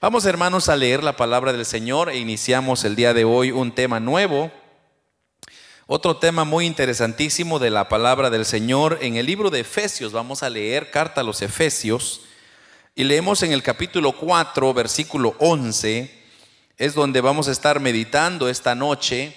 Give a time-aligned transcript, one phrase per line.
[0.00, 3.74] Vamos hermanos a leer la palabra del Señor e iniciamos el día de hoy un
[3.74, 4.52] tema nuevo.
[5.88, 10.12] Otro tema muy interesantísimo de la palabra del Señor en el libro de Efesios.
[10.12, 12.20] Vamos a leer carta a los Efesios
[12.94, 16.08] y leemos en el capítulo 4, versículo 11.
[16.76, 19.36] Es donde vamos a estar meditando esta noche.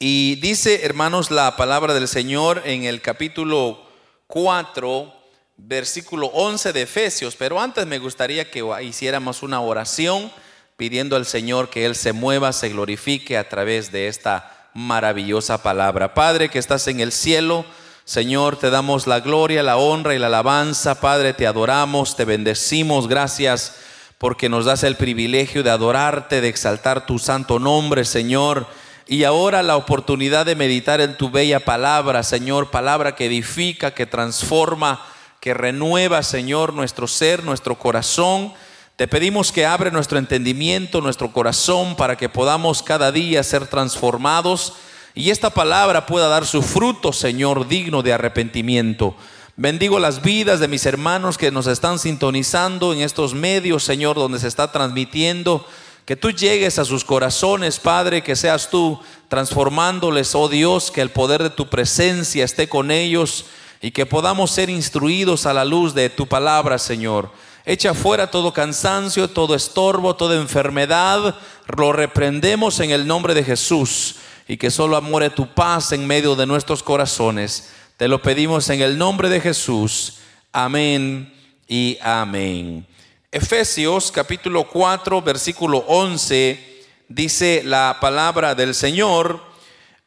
[0.00, 3.80] Y dice, hermanos, la palabra del Señor en el capítulo
[4.26, 5.17] 4,
[5.58, 10.30] versículo 11 de Efesios, pero antes me gustaría que hiciéramos una oración
[10.76, 16.14] pidiendo al Señor que Él se mueva, se glorifique a través de esta maravillosa palabra.
[16.14, 17.64] Padre que estás en el cielo,
[18.04, 21.00] Señor, te damos la gloria, la honra y la alabanza.
[21.00, 23.08] Padre, te adoramos, te bendecimos.
[23.08, 23.74] Gracias
[24.16, 28.66] porque nos das el privilegio de adorarte, de exaltar tu santo nombre, Señor.
[29.08, 34.06] Y ahora la oportunidad de meditar en tu bella palabra, Señor, palabra que edifica, que
[34.06, 35.04] transforma
[35.40, 38.52] que renueva, Señor, nuestro ser, nuestro corazón.
[38.96, 44.74] Te pedimos que abre nuestro entendimiento, nuestro corazón, para que podamos cada día ser transformados
[45.18, 49.16] y esta palabra pueda dar su fruto, Señor, digno de arrepentimiento.
[49.56, 54.38] Bendigo las vidas de mis hermanos que nos están sintonizando en estos medios, Señor, donde
[54.38, 55.66] se está transmitiendo.
[56.04, 61.10] Que tú llegues a sus corazones, Padre, que seas tú transformándoles, oh Dios, que el
[61.10, 63.46] poder de tu presencia esté con ellos
[63.80, 67.30] y que podamos ser instruidos a la luz de tu palabra, Señor.
[67.64, 71.34] Echa fuera todo cansancio, todo estorbo, toda enfermedad.
[71.76, 74.16] Lo reprendemos en el nombre de Jesús
[74.48, 77.70] y que solo amore tu paz en medio de nuestros corazones.
[77.96, 80.14] Te lo pedimos en el nombre de Jesús.
[80.52, 81.32] Amén
[81.68, 82.86] y amén.
[83.30, 86.68] Efesios capítulo 4, versículo 11
[87.08, 89.47] dice la palabra del Señor.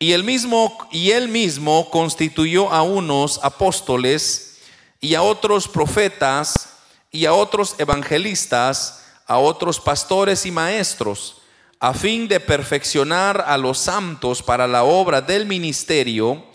[0.01, 4.57] Y él mismo, y él mismo constituyó a unos apóstoles
[4.99, 6.69] y a otros profetas
[7.11, 11.43] y a otros evangelistas, a otros pastores y maestros,
[11.79, 16.47] a fin de perfeccionar a los santos para la obra del ministerio,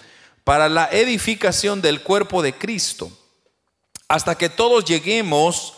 [0.42, 3.12] para la edificación del cuerpo de Cristo,
[4.08, 5.74] hasta que todos lleguemos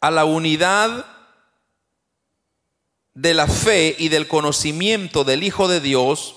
[0.00, 1.04] a la unidad
[3.14, 6.36] de la fe y del conocimiento del Hijo de Dios,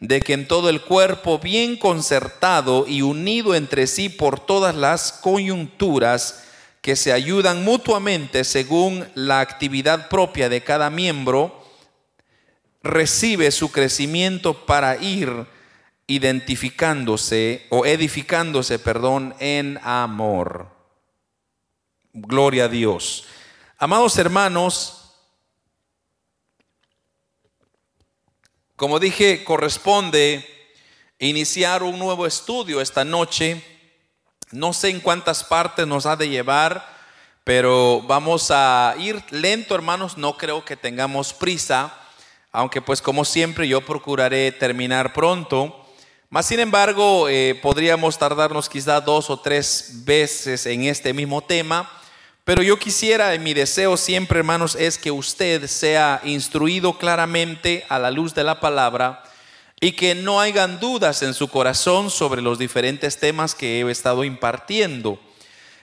[0.00, 5.12] de que en todo el cuerpo, bien concertado y unido entre sí por todas las
[5.12, 6.44] coyunturas
[6.82, 11.64] que se ayudan mutuamente según la actividad propia de cada miembro,
[12.82, 15.46] recibe su crecimiento para ir
[16.06, 20.68] identificándose o edificándose, perdón, en amor.
[22.12, 23.24] Gloria a Dios.
[23.78, 24.95] Amados hermanos,
[28.76, 30.46] Como dije, corresponde
[31.18, 33.64] iniciar un nuevo estudio esta noche.
[34.50, 36.86] No sé en cuántas partes nos ha de llevar,
[37.42, 40.18] pero vamos a ir lento, hermanos.
[40.18, 41.90] No creo que tengamos prisa,
[42.52, 45.86] aunque pues como siempre yo procuraré terminar pronto.
[46.28, 51.90] Más sin embargo, eh, podríamos tardarnos quizá dos o tres veces en este mismo tema
[52.46, 58.12] pero yo quisiera, mi deseo siempre, hermanos, es que usted sea instruido claramente a la
[58.12, 59.24] luz de la palabra
[59.80, 64.22] y que no hayan dudas en su corazón sobre los diferentes temas que he estado
[64.22, 65.18] impartiendo.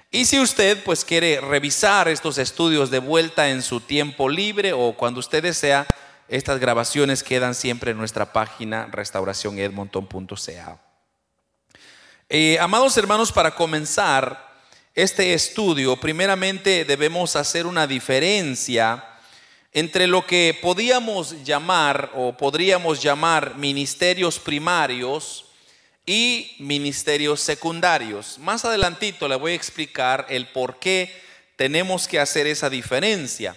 [0.09, 4.93] Y si usted pues quiere revisar estos estudios de vuelta en su tiempo libre o
[4.93, 5.93] cuando usted desea,
[6.29, 10.79] estas grabaciones quedan siempre en nuestra página restauracionedmonton.ca.
[12.29, 14.52] Eh, amados hermanos, para comenzar,
[14.95, 19.03] este estudio, primeramente debemos hacer una diferencia
[19.71, 25.45] entre lo que podíamos llamar o podríamos llamar ministerios primarios
[26.05, 28.37] y ministerios secundarios.
[28.37, 31.11] Más adelantito le voy a explicar el por qué
[31.55, 33.55] tenemos que hacer esa diferencia.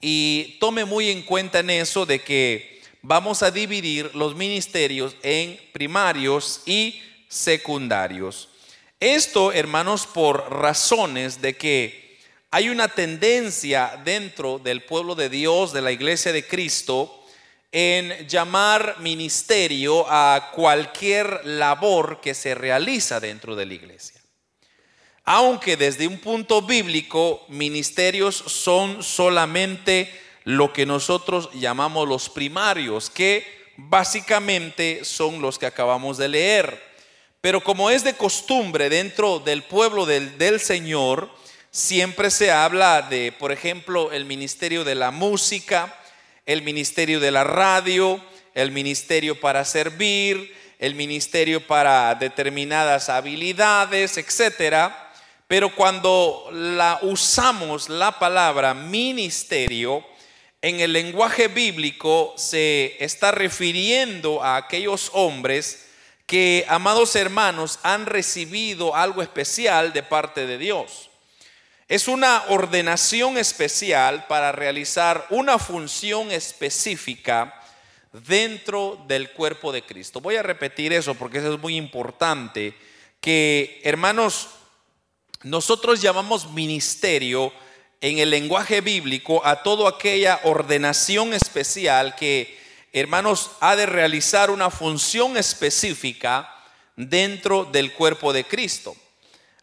[0.00, 5.58] Y tome muy en cuenta en eso de que vamos a dividir los ministerios en
[5.72, 8.48] primarios y secundarios.
[9.00, 12.18] Esto, hermanos, por razones de que
[12.50, 17.24] hay una tendencia dentro del pueblo de Dios, de la iglesia de Cristo,
[17.70, 24.20] en llamar ministerio a cualquier labor que se realiza dentro de la iglesia.
[25.24, 30.10] Aunque desde un punto bíblico, ministerios son solamente
[30.42, 33.46] lo que nosotros llamamos los primarios, que
[33.76, 36.87] básicamente son los que acabamos de leer.
[37.48, 41.30] Pero como es de costumbre dentro del pueblo del, Señor,
[41.70, 45.98] siempre se habla de, por ejemplo, el ministerio de la música,
[46.44, 48.22] el ministerio de la radio,
[48.52, 55.10] el ministerio para servir, el ministerio para determinadas habilidades, etcétera.
[55.46, 60.04] Pero cuando la usamos la palabra ministerio,
[60.60, 65.87] en el lenguaje bíblico se está refiriendo a aquellos hombres
[66.28, 71.08] que, amados hermanos, han recibido algo especial de parte de Dios.
[71.88, 77.58] Es una ordenación especial para realizar una función específica
[78.12, 80.20] dentro del cuerpo de Cristo.
[80.20, 82.76] Voy a repetir eso porque eso es muy importante,
[83.22, 84.48] que hermanos,
[85.44, 87.54] nosotros llamamos ministerio
[88.02, 92.57] en el lenguaje bíblico a toda aquella ordenación especial que,
[92.92, 96.54] hermanos, ha de realizar una función específica
[96.96, 98.96] dentro del cuerpo de Cristo.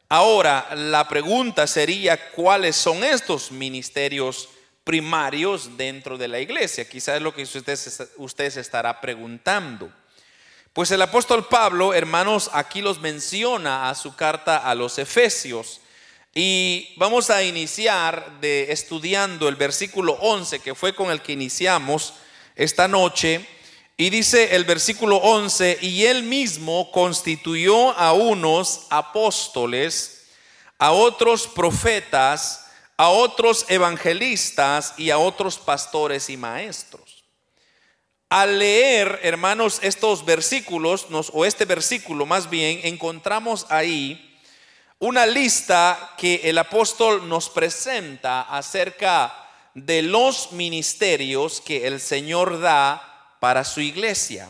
[0.07, 4.49] Ahora, la pregunta sería, ¿cuáles son estos ministerios
[4.83, 6.87] primarios dentro de la iglesia?
[6.87, 9.91] Quizás es lo que usted, se estará preguntando.
[10.73, 15.81] Pues el apóstol Pablo, hermanos, aquí los menciona a su carta a los Efesios.
[16.35, 22.13] Y vamos a iniciar de estudiando el versículo 11, que fue con el que iniciamos
[22.55, 23.45] esta noche.
[23.97, 30.27] Y dice el versículo 11, y él mismo constituyó a unos apóstoles,
[30.77, 32.65] a otros profetas,
[32.97, 37.23] a otros evangelistas y a otros pastores y maestros.
[38.29, 44.37] Al leer, hermanos, estos versículos, o este versículo más bien, encontramos ahí
[44.99, 49.44] una lista que el apóstol nos presenta acerca
[49.75, 54.49] de los ministerios que el Señor da para su iglesia.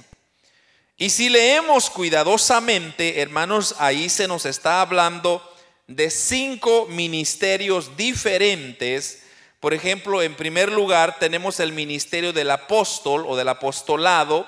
[0.97, 5.43] Y si leemos cuidadosamente, hermanos, ahí se nos está hablando
[5.87, 9.23] de cinco ministerios diferentes.
[9.59, 14.47] Por ejemplo, en primer lugar tenemos el ministerio del apóstol o del apostolado.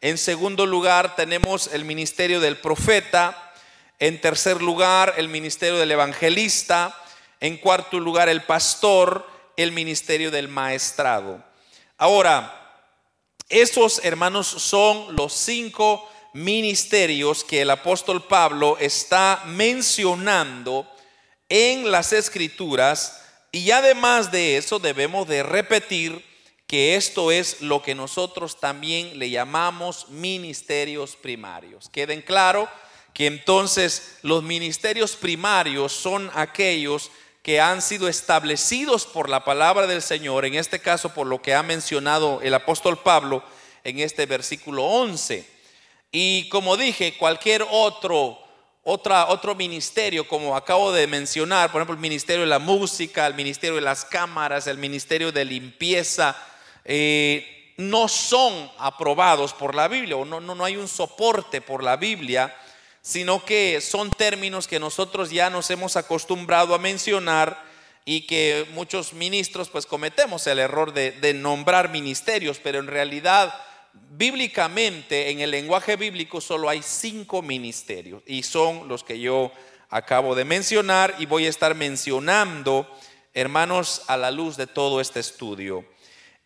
[0.00, 3.52] En segundo lugar tenemos el ministerio del profeta.
[3.98, 6.98] En tercer lugar, el ministerio del evangelista.
[7.40, 11.42] En cuarto lugar, el pastor, el ministerio del maestrado.
[11.98, 12.60] Ahora,
[13.48, 20.90] esos hermanos son los cinco ministerios que el apóstol Pablo está mencionando
[21.48, 23.22] en las escrituras
[23.52, 26.24] y además de eso debemos de repetir
[26.66, 31.88] que esto es lo que nosotros también le llamamos ministerios primarios.
[31.88, 32.68] Queden claro
[33.12, 37.12] que entonces los ministerios primarios son aquellos
[37.44, 41.54] que han sido establecidos por la palabra del Señor, en este caso por lo que
[41.54, 43.44] ha mencionado el apóstol Pablo
[43.84, 45.46] en este versículo 11.
[46.10, 48.38] Y como dije, cualquier otro,
[48.82, 53.34] otra, otro ministerio, como acabo de mencionar, por ejemplo, el ministerio de la música, el
[53.34, 56.34] ministerio de las cámaras, el ministerio de limpieza,
[56.82, 61.84] eh, no son aprobados por la Biblia, o no, no, no hay un soporte por
[61.84, 62.56] la Biblia
[63.04, 67.62] sino que son términos que nosotros ya nos hemos acostumbrado a mencionar
[68.06, 73.54] y que muchos ministros pues cometemos el error de, nombrar ministerios, pero en realidad
[73.92, 79.52] bíblicamente, en el lenguaje bíblico solo hay cinco ministerios y son los que yo
[79.90, 82.90] acabo de mencionar y voy a estar mencionando,
[83.34, 85.84] hermanos, a la luz de todo este estudio.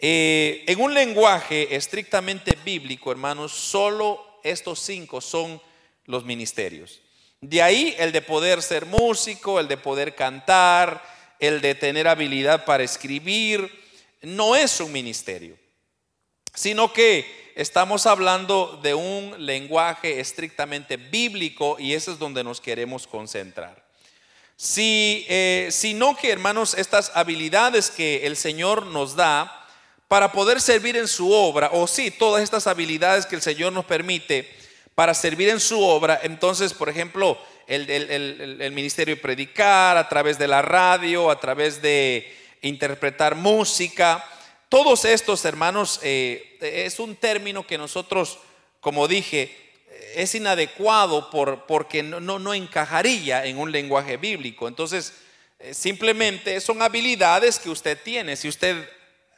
[0.01, 5.61] Eh, en un lenguaje estrictamente bíblico, hermanos, solo estos cinco son
[6.09, 7.01] los ministerios.
[7.41, 11.01] De ahí el de poder ser músico, el de poder cantar,
[11.39, 13.71] el de tener habilidad para escribir,
[14.23, 15.57] no es un ministerio,
[16.53, 23.07] sino que estamos hablando de un lenguaje estrictamente bíblico y eso es donde nos queremos
[23.07, 23.87] concentrar.
[24.57, 29.55] Si, eh, sino que, hermanos, estas habilidades que el Señor nos da
[30.09, 33.85] para poder servir en su obra, o sí, todas estas habilidades que el Señor nos
[33.85, 34.53] permite,
[34.99, 36.19] para servir en su obra.
[36.25, 37.39] Entonces, por ejemplo,
[37.69, 44.29] el, ministerio de predicar, a través de la radio, a través de interpretar música.
[44.69, 48.41] Todos estos, hermanos, eh, es un término que nosotros,
[48.81, 49.57] como dije,
[50.17, 54.67] es inadecuado por, porque no, encajaría en un lenguaje bíblico.
[54.67, 55.13] Entonces,
[55.61, 58.35] eh, simplemente son habilidades que usted tiene.
[58.35, 58.85] Si usted,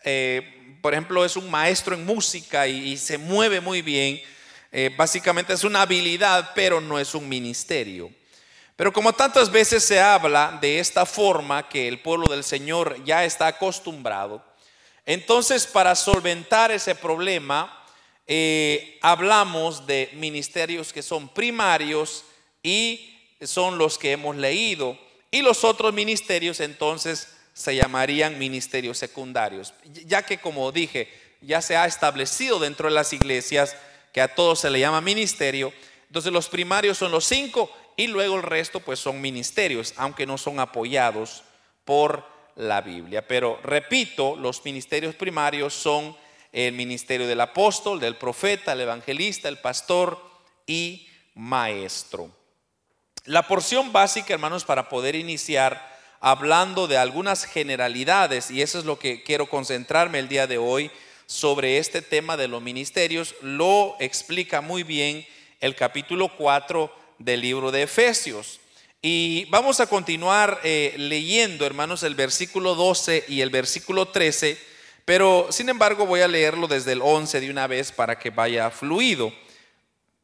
[0.04, 4.22] eh, por ejemplo, es un maestro en música y se mueve muy bien,
[4.72, 8.10] eh, básicamente es una habilidad, pero no es un ministerio.
[8.76, 13.24] Pero como tantas veces se habla de esta forma que el pueblo del Señor ya
[13.24, 14.44] está acostumbrado,
[15.06, 17.84] Entonces, para solventar ese problema,
[18.26, 22.24] eh, hablamos de ministerios que son primarios
[22.62, 24.96] y son los que hemos leído.
[25.30, 29.74] Y los otros ministerios entonces se llamarían ministerios secundarios,
[30.06, 31.08] ya que como dije,
[31.40, 33.76] ya se ha establecido dentro de las iglesias
[34.12, 35.72] que a todos se le llama ministerio.
[36.06, 40.38] Entonces los primarios son los cinco y luego el resto pues son ministerios, aunque no
[40.38, 41.42] son apoyados
[41.84, 42.24] por
[42.56, 43.26] la Biblia.
[43.26, 46.16] Pero repito, los ministerios primarios son
[46.52, 50.20] el ministerio del apóstol, del profeta, el evangelista, el pastor
[50.66, 52.30] y maestro.
[53.24, 55.88] La porción básica, hermanos, para poder iniciar
[56.20, 60.90] hablando de algunas generalidades, y eso es lo que quiero concentrarme el día de hoy
[61.30, 65.24] sobre este tema de los ministerios, lo explica muy bien
[65.60, 68.58] el capítulo 4 del libro de Efesios.
[69.00, 74.58] Y vamos a continuar eh, leyendo, hermanos, el versículo 12 y el versículo 13,
[75.04, 78.68] pero sin embargo voy a leerlo desde el 11 de una vez para que vaya
[78.68, 79.32] fluido.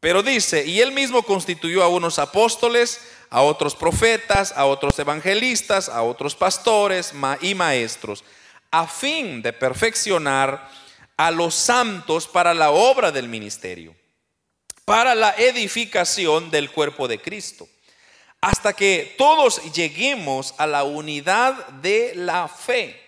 [0.00, 5.88] Pero dice, y él mismo constituyó a unos apóstoles, a otros profetas, a otros evangelistas,
[5.88, 8.24] a otros pastores y maestros,
[8.72, 10.84] a fin de perfeccionar
[11.16, 13.94] a los santos para la obra del ministerio,
[14.84, 17.68] para la edificación del cuerpo de Cristo,
[18.40, 23.02] hasta que todos lleguemos a la unidad de la fe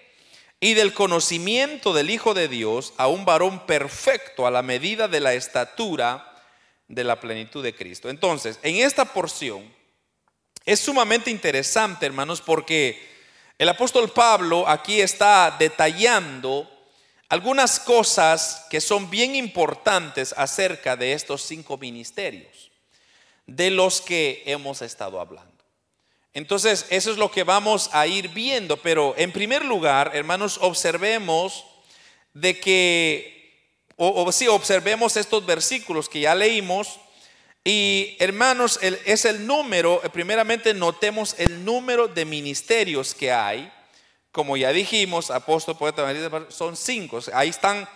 [0.60, 5.20] y del conocimiento del Hijo de Dios, a un varón perfecto a la medida de
[5.20, 6.24] la estatura
[6.88, 8.08] de la plenitud de Cristo.
[8.08, 9.72] Entonces, en esta porción,
[10.64, 13.08] es sumamente interesante, hermanos, porque
[13.58, 16.68] el apóstol Pablo aquí está detallando
[17.28, 22.70] algunas cosas que son bien importantes acerca de estos cinco ministerios,
[23.46, 25.52] de los que hemos estado hablando.
[26.34, 31.64] Entonces, eso es lo que vamos a ir viendo, pero en primer lugar, hermanos, observemos
[32.32, 37.00] de que, o, o sí, observemos estos versículos que ya leímos,
[37.64, 43.70] y hermanos, es el número, primeramente notemos el número de ministerios que hay.
[44.32, 46.06] Como ya dijimos, apóstol, poeta,
[46.48, 47.20] son cinco.
[47.32, 47.88] Ahí están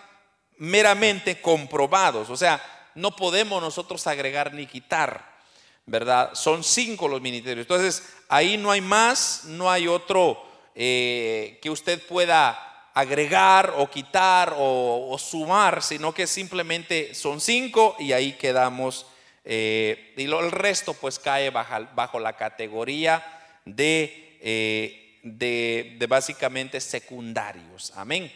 [0.59, 2.31] meramente comprobados.
[2.31, 2.62] O sea,
[2.95, 5.41] no podemos nosotros agregar ni quitar,
[5.87, 6.31] ¿verdad?
[6.35, 7.65] Son cinco los ministerios.
[7.65, 10.43] Entonces, ahí no hay más, no hay otro
[10.75, 18.12] eh, que usted pueda agregar o quitar o, sumar, sino que simplemente son cinco y
[18.12, 19.07] ahí quedamos
[19.45, 23.25] eh, y el resto pues cae bajo, la categoría
[23.67, 27.93] eh, de, básicamente secundarios.
[27.97, 28.33] Amén.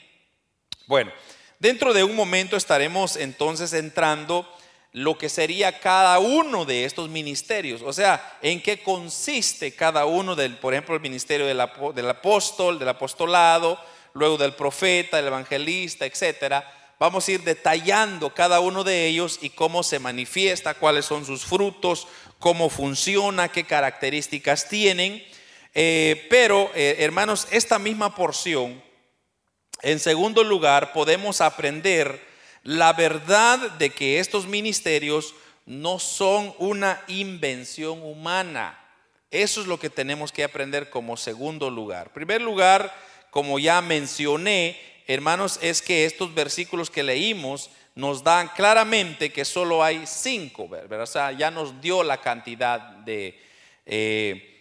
[0.87, 1.12] Bueno,
[1.59, 4.49] dentro de un momento estaremos entonces entrando
[4.93, 10.35] lo que sería cada uno de estos ministerios, o sea, en qué consiste cada uno
[10.35, 11.61] del, por ejemplo, el ministerio del,
[11.95, 13.78] del apóstol, del apostolado,
[14.14, 19.50] luego del profeta, del evangelista, etcétera vamos a ir detallando cada uno de ellos y
[19.50, 25.23] cómo se manifiesta, cuáles son sus frutos, cómo funciona, qué características tienen.
[25.78, 28.83] Eh, pero, eh, hermanos, esta misma porción,
[29.83, 32.18] en segundo lugar, podemos aprender
[32.62, 35.35] la verdad de que estos ministerios
[35.66, 38.83] no son una invención humana.
[39.30, 42.06] Eso es lo que tenemos que aprender como segundo lugar.
[42.06, 42.95] En primer lugar,
[43.30, 49.85] como ya mencioné, hermanos, es que estos versículos que leímos nos dan claramente que solo
[49.85, 51.02] hay cinco, ¿verdad?
[51.02, 53.38] O sea, ya nos dio la cantidad de,
[53.85, 54.56] eh,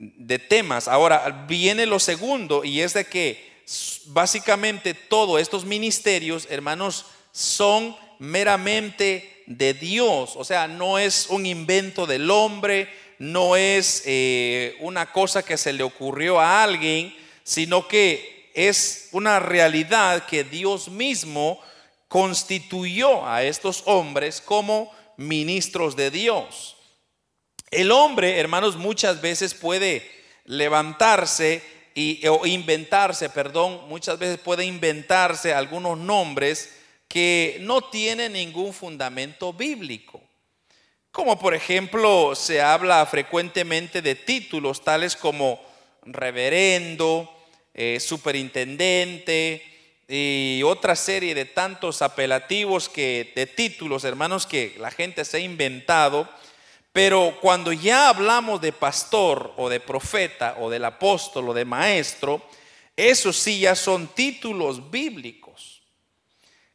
[0.00, 0.88] de temas.
[0.88, 3.62] Ahora viene lo segundo y es de que
[4.06, 10.32] básicamente todos estos ministerios, hermanos, son meramente de Dios.
[10.36, 12.88] O sea, no es un invento del hombre,
[13.18, 17.14] no es eh, una cosa que se le ocurrió a alguien,
[17.44, 21.60] sino que es una realidad que Dios mismo
[22.08, 26.76] constituyó a estos hombres como ministros de Dios.
[27.70, 30.10] El hombre, hermanos, muchas veces puede
[30.44, 31.62] levantarse
[31.94, 36.74] y, o inventarse, perdón, muchas veces puede inventarse algunos nombres
[37.06, 40.20] que no tienen ningún fundamento bíblico.
[41.12, 45.60] Como por ejemplo se habla frecuentemente de títulos tales como
[46.02, 47.28] reverendo,
[47.74, 49.62] eh, superintendente
[50.08, 55.40] y otra serie de tantos apelativos que, de títulos, hermanos, que la gente se ha
[55.40, 56.28] inventado.
[56.92, 62.42] Pero cuando ya hablamos de pastor o de profeta o del apóstol o de maestro,
[62.96, 65.82] esos sí ya son títulos bíblicos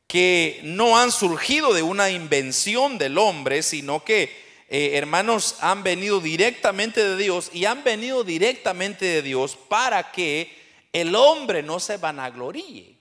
[0.08, 4.32] que no han surgido de una invención del hombre, sino que,
[4.70, 10.56] eh, hermanos, han venido directamente de Dios y han venido directamente de Dios para que
[10.94, 12.95] el hombre no se vanagloríe.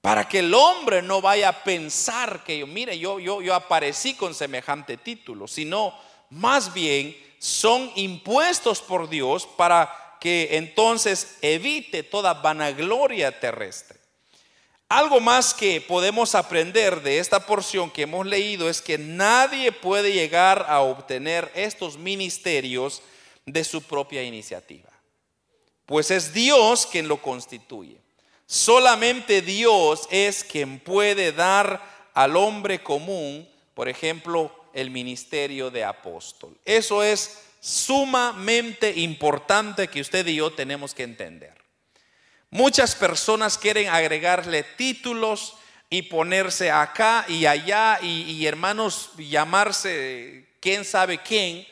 [0.00, 4.14] Para que el hombre no vaya a pensar que yo, mire, yo, yo, yo aparecí
[4.14, 5.94] con semejante título, sino
[6.30, 13.98] más bien son impuestos por Dios para que entonces evite toda vanagloria terrestre.
[14.88, 20.12] Algo más que podemos aprender de esta porción que hemos leído es que nadie puede
[20.12, 23.00] llegar a obtener estos ministerios
[23.46, 24.90] de su propia iniciativa,
[25.86, 27.99] pues es Dios quien lo constituye.
[28.52, 36.58] Solamente Dios es quien puede dar al hombre común, por ejemplo, el ministerio de apóstol.
[36.64, 41.54] Eso es sumamente importante que usted y yo tenemos que entender.
[42.50, 45.54] Muchas personas quieren agregarle títulos
[45.88, 51.64] y ponerse acá y allá y, hermanos llamarse quién sabe quién,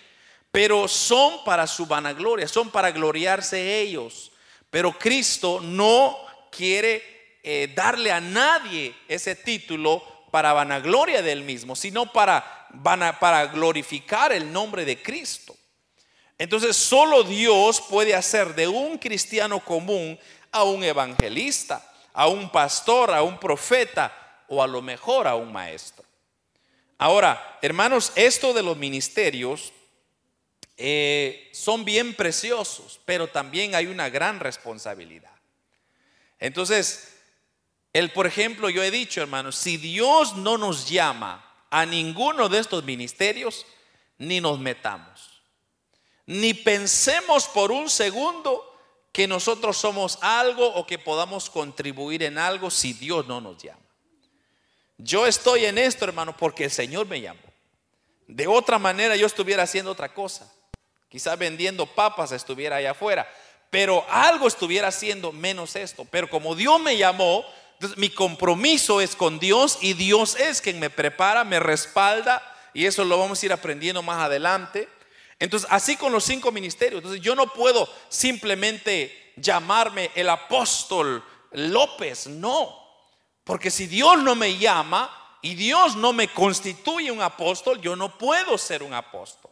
[0.52, 4.30] pero son para su vanagloria, son para gloriarse ellos.
[4.70, 6.27] Pero Cristo no
[6.58, 12.66] quiere eh, darle a nadie ese título para vanagloria del mismo, sino para,
[13.20, 15.56] para glorificar el nombre de Cristo.
[16.36, 20.18] Entonces solo Dios puede hacer de un cristiano común
[20.50, 24.12] a un evangelista, a un pastor, a un profeta
[24.48, 26.04] o a lo mejor a un maestro.
[26.98, 29.72] Ahora, hermanos, esto de los ministerios
[30.76, 35.37] eh, son bien preciosos, pero también hay una gran responsabilidad.
[36.38, 37.14] Entonces,
[37.92, 42.58] el, por ejemplo, yo he dicho, hermanos, si Dios no nos llama a ninguno de
[42.58, 43.66] estos ministerios,
[44.18, 45.38] ni nos metamos
[46.28, 48.62] ni pensemos por un segundo
[49.12, 53.80] que nosotros somos algo o que podamos contribuir en algo si Dios no nos llama.
[54.98, 57.40] Yo estoy en esto, hermano, porque el Señor me llamó.
[58.26, 60.52] De otra manera yo estuviera haciendo otra cosa.
[61.08, 63.26] Quizás vendiendo papas estuviera allá afuera.
[63.70, 66.06] Pero algo estuviera haciendo menos esto.
[66.10, 67.44] Pero como Dios me llamó,
[67.96, 72.42] mi compromiso es con Dios y Dios es quien me prepara, me respalda.
[72.74, 74.88] Y eso lo vamos a ir aprendiendo más adelante.
[75.38, 76.98] Entonces, así con los cinco ministerios.
[76.98, 82.76] Entonces, yo no puedo simplemente llamarme el apóstol López, no.
[83.44, 88.18] Porque si Dios no me llama y Dios no me constituye un apóstol, yo no
[88.18, 89.47] puedo ser un apóstol.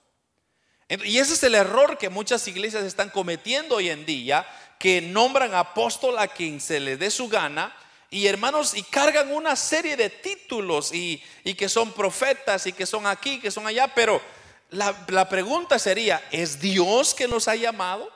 [0.89, 4.47] Y ese es el error que muchas iglesias están cometiendo hoy en día,
[4.79, 7.75] que nombran apóstol a quien se le dé su gana.
[8.09, 11.21] Y hermanos, y cargan una serie de títulos y,
[11.59, 14.23] que son profetas y que son aquí, que son allá, pero
[14.71, 18.09] la, pregunta sería, ¿es Dios que nos ha llamado?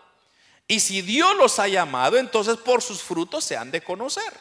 [0.69, 4.33] Y si Dios los ha llamado, entonces por sus frutos se han de conocer.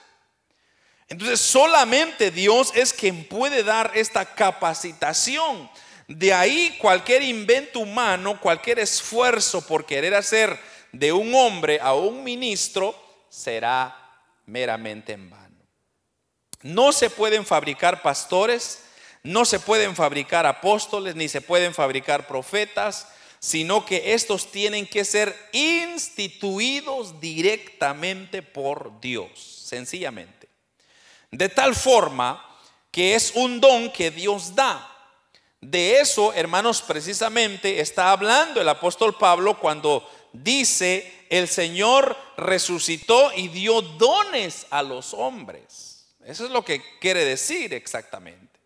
[1.07, 5.67] Entonces solamente Dios es quien puede dar esta capacitación.
[6.09, 10.59] De ahí cualquier invento humano, cualquier esfuerzo por querer hacer
[10.91, 12.93] de un hombre a un ministro
[13.29, 13.95] será
[14.45, 15.63] meramente en vano.
[16.63, 18.79] No se pueden fabricar pastores
[19.23, 23.07] no se pueden fabricar apóstoles ni se pueden fabricar profetas,
[23.39, 30.49] sino que estos tienen que ser instituidos directamente por Dios, sencillamente.
[31.31, 32.45] De tal forma
[32.91, 34.85] que es un don que Dios da.
[35.61, 43.49] De eso, hermanos, precisamente está hablando el apóstol Pablo cuando dice, el Señor resucitó y
[43.49, 46.07] dio dones a los hombres.
[46.25, 48.59] Eso es lo que quiere decir exactamente.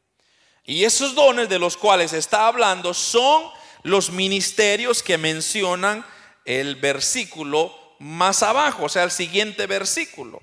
[0.65, 3.43] Y esos dones de los cuales está hablando son
[3.83, 6.05] los ministerios que mencionan
[6.45, 10.41] el versículo más abajo, o sea, el siguiente versículo.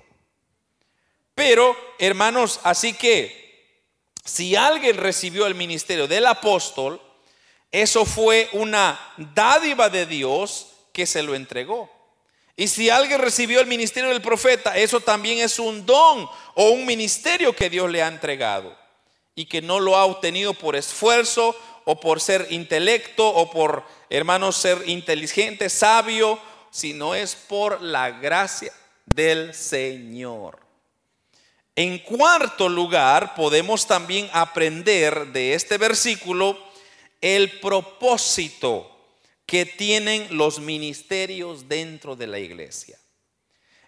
[1.33, 3.40] Pero, hermanos, así que
[4.23, 7.01] si alguien recibió el ministerio del apóstol,
[7.71, 11.89] eso fue una dádiva de Dios que se lo entregó.
[12.55, 16.85] Y si alguien recibió el ministerio del profeta, eso también es un don o un
[16.85, 18.77] ministerio que Dios le ha entregado
[19.33, 21.55] y que no lo ha obtenido por esfuerzo
[21.85, 26.37] o por ser intelecto o por, hermanos, ser inteligente, sabio,
[26.69, 28.73] sino es por la gracia
[29.05, 30.60] del Señor.
[31.75, 36.57] En cuarto lugar, podemos también aprender de este versículo
[37.21, 38.89] el propósito
[39.45, 42.97] que tienen los ministerios dentro de la iglesia.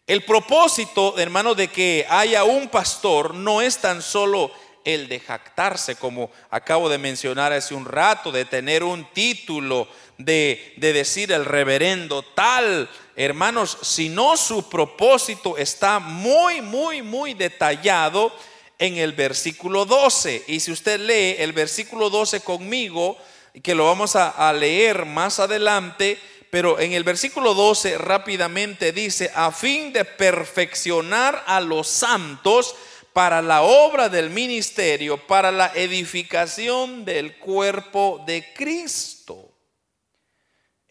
[0.06, 4.52] El propósito, hermano, de que haya un pastor no es tan solo
[4.84, 10.74] el de jactarse, como acabo de mencionar hace un rato, de tener un título, de,
[10.78, 18.32] decir el reverendo tal, hermanos, sino su propósito está muy, muy, muy detallado
[18.80, 20.46] en el versículo 12.
[20.48, 23.18] Y si usted lee el versículo 12 conmigo,
[23.62, 29.32] que lo vamos a, a leer más adelante, pero en el versículo 12 rápidamente dice,
[29.34, 32.76] a fin de perfeccionar a los santos,
[33.14, 39.13] para la obra del ministerio, para la edificación del cuerpo de Cristo.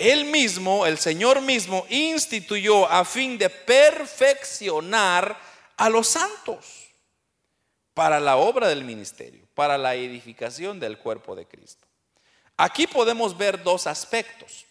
[0.02, 5.38] Él mismo, el Señor mismo, instituyó a fin de perfeccionar
[5.76, 6.88] a los santos
[7.94, 11.86] para la obra del ministerio, para la edificación del cuerpo de Cristo.
[12.56, 14.66] Aquí podemos ver dos aspectos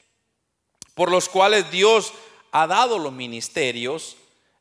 [0.96, 2.12] por los cuales Dios
[2.52, 4.18] ha dado los ministerios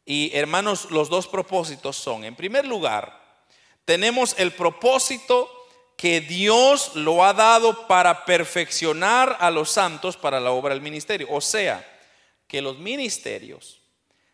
[0.06, 3.20] y hermanos, los dos propósitos son, en primer lugar,
[3.84, 5.50] tenemos el propósito
[6.00, 11.26] que Dios lo ha dado para perfeccionar a los santos para la obra del ministerio.
[11.30, 11.86] O sea,
[12.46, 13.82] que los ministerios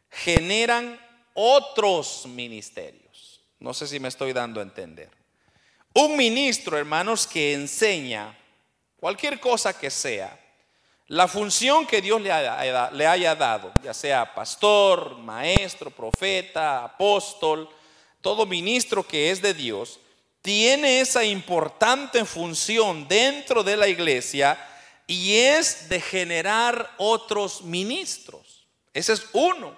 [0.08, 0.96] generan
[1.34, 3.40] otros ministerios.
[3.58, 5.10] No sé si me estoy dando a entender.
[5.92, 8.38] Un ministro, hermanos, que enseña
[9.00, 10.38] cualquier cosa que sea,
[11.08, 17.68] la función que Dios le haya, dado, ya sea pastor, maestro, profeta, apóstol,
[18.20, 19.98] todo ministro que es de Dios,
[20.46, 24.56] tiene esa importante función dentro de la iglesia
[25.04, 28.64] y es de generar otros ministros.
[28.94, 29.76] Ese es uno.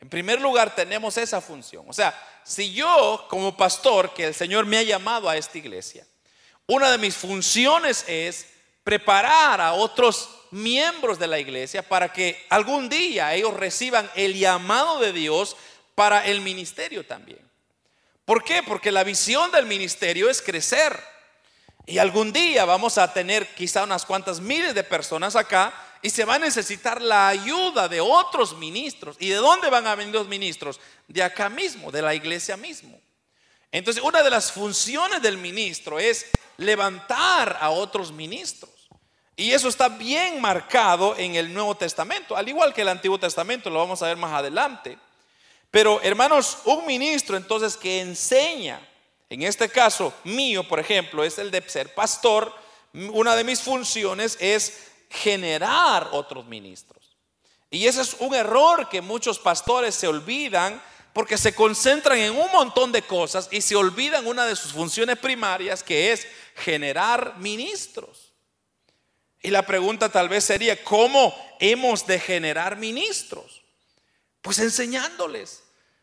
[0.00, 1.84] En primer lugar tenemos esa función.
[1.86, 6.06] O sea, si yo como pastor, que el Señor me ha llamado a esta iglesia,
[6.66, 8.46] una de mis funciones es
[8.82, 15.00] preparar a otros miembros de la iglesia para que algún día ellos reciban el llamado
[15.00, 15.54] de Dios
[15.94, 17.49] para el ministerio también.
[18.24, 18.62] ¿Por qué?
[18.62, 20.98] Porque la visión del ministerio es crecer.
[21.86, 26.24] Y algún día vamos a tener quizá unas cuantas miles de personas acá y se
[26.24, 29.16] va a necesitar la ayuda de otros ministros.
[29.18, 30.80] ¿Y de dónde van a venir los ministros?
[31.08, 33.00] De acá mismo, de la iglesia mismo.
[33.72, 38.70] Entonces, una de las funciones del ministro es levantar a otros ministros.
[39.36, 43.70] Y eso está bien marcado en el Nuevo Testamento, al igual que el Antiguo Testamento,
[43.70, 44.98] lo vamos a ver más adelante.
[45.70, 48.80] Pero hermanos, un ministro entonces que enseña,
[49.28, 52.52] en este caso mío, por ejemplo, es el de ser pastor,
[52.92, 57.16] una de mis funciones es generar otros ministros.
[57.70, 62.50] Y ese es un error que muchos pastores se olvidan porque se concentran en un
[62.52, 68.32] montón de cosas y se olvidan una de sus funciones primarias que es generar ministros.
[69.42, 73.59] Y la pregunta tal vez sería, ¿cómo hemos de generar ministros?
[74.42, 75.62] Pues enseñándoles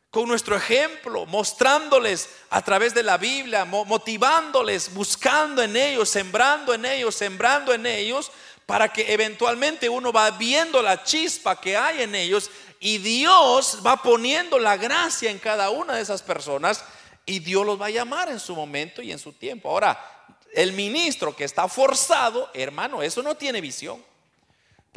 [0.10, 6.86] con nuestro ejemplo, mostrándoles a través de la Biblia, motivándoles, buscando en ellos, sembrando en
[6.86, 8.32] ellos, sembrando en ellos,
[8.66, 14.02] para que eventualmente uno va viendo la chispa que hay en ellos y Dios va
[14.02, 16.84] poniendo la gracia en cada una de esas personas
[17.26, 19.70] y Dios los va a llamar en su momento y en su tiempo.
[19.70, 20.00] Ahora,
[20.54, 24.04] el ministro que está forzado, hermano, eso no tiene visión.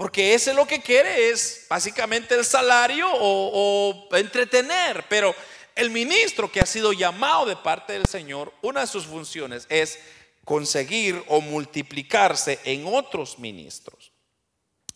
[0.00, 5.04] Porque ese lo que quiere es básicamente el salario o, entretener.
[5.10, 5.34] Pero
[5.74, 9.98] el ministro que ha sido llamado de parte del Señor, una de sus funciones es
[10.42, 14.10] conseguir o multiplicarse en otros ministros.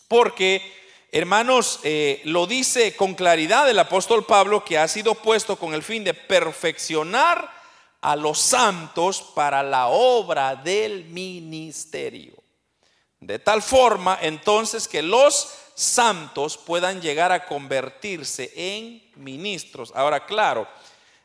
[0.08, 0.62] Porque,
[1.12, 5.82] hermanos, eh, lo dice con claridad el apóstol Pablo que ha sido puesto con el
[5.82, 7.52] fin de perfeccionar
[8.00, 12.43] a los santos para la obra del ministerio.
[13.26, 19.92] De tal forma entonces que los santos puedan llegar a convertirse en ministros.
[19.94, 20.68] Ahora, claro,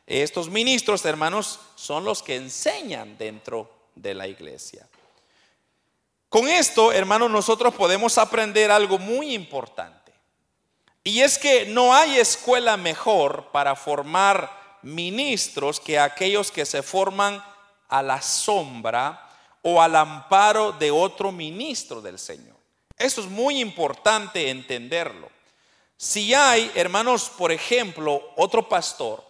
[0.06, 4.88] estos ministros, hermanos, son los que enseñan dentro de la iglesia.
[6.30, 10.14] Con esto, hermanos, nosotros podemos aprender algo muy importante.
[11.04, 17.44] Y es que no hay escuela mejor para formar ministros que aquellos que se forman
[17.88, 19.29] a la sombra
[19.62, 22.56] o al amparo de otro ministro del Señor.
[22.96, 25.30] Eso es muy importante entenderlo.
[25.96, 29.24] Si hay, hermanos, por ejemplo, otro pastor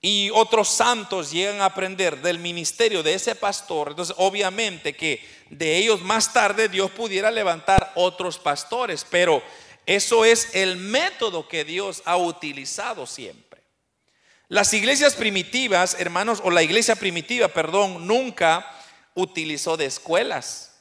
[0.00, 5.76] y otros santos llegan a aprender del ministerio de ese pastor, entonces obviamente que de
[5.76, 9.42] ellos más tarde Dios pudiera levantar otros pastores, pero
[9.86, 13.62] eso es el método que Dios ha utilizado siempre.
[14.48, 18.68] Las iglesias primitivas, hermanos, o la iglesia primitiva, perdón, nunca
[19.16, 20.72] utilizó de escuelas,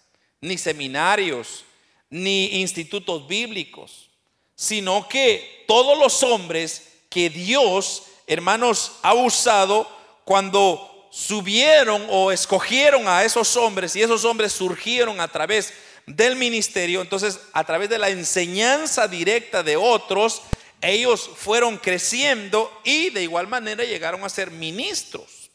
[0.42, 1.66] ni seminarios,
[2.12, 4.12] ni institutos bíblicos,
[4.56, 9.90] sino que todos los hombres que Dios, hermanos, ha usado
[10.24, 15.74] cuando subieron o escogieron a esos hombres y esos hombres surgieron a través
[16.06, 20.42] del ministerio, entonces a través de la enseñanza directa de otros,
[20.82, 25.50] ellos fueron creciendo y de igual manera llegaron a ser ministros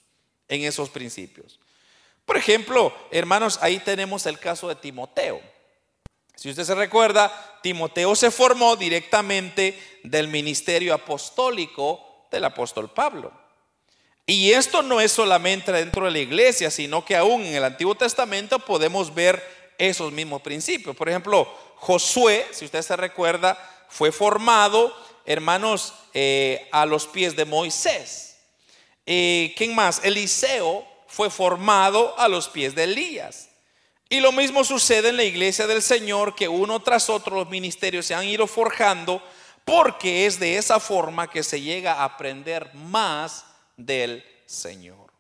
[0.49, 1.61] en esos principios.
[2.31, 5.41] Por ejemplo, hermanos, ahí tenemos el caso de Timoteo.
[6.37, 13.33] Si usted se recuerda, Timoteo se formó directamente del ministerio apostólico del apóstol Pablo.
[14.27, 17.97] Y esto no es solamente dentro de la iglesia, sino que aún en el Antiguo
[17.97, 20.95] Testamento podemos ver esos mismos principios.
[20.95, 27.45] Por ejemplo, Josué, si usted se recuerda, fue formado, hermanos, eh, a los pies de
[27.45, 28.37] Moisés.
[29.05, 30.01] Eh, ¿Quién más?
[30.05, 33.49] Eliseo fue formado a los pies de Elías.
[34.09, 38.07] Y lo mismo sucede en la iglesia del Señor, que uno tras otro los ministerios
[38.07, 39.23] se han ido forjando,
[39.65, 43.45] porque es de esa forma que se llega a aprender más
[43.77, 45.13] del Señor.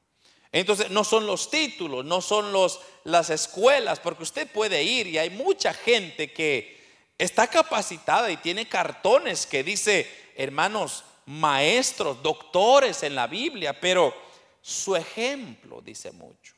[0.52, 5.18] Entonces, no son los títulos, no son los, las escuelas, porque usted puede ir y
[5.18, 6.80] hay mucha gente que
[7.18, 14.29] está capacitada y tiene cartones que dice, hermanos, maestros, doctores en la Biblia, pero
[14.60, 16.54] su ejemplo dice mucho.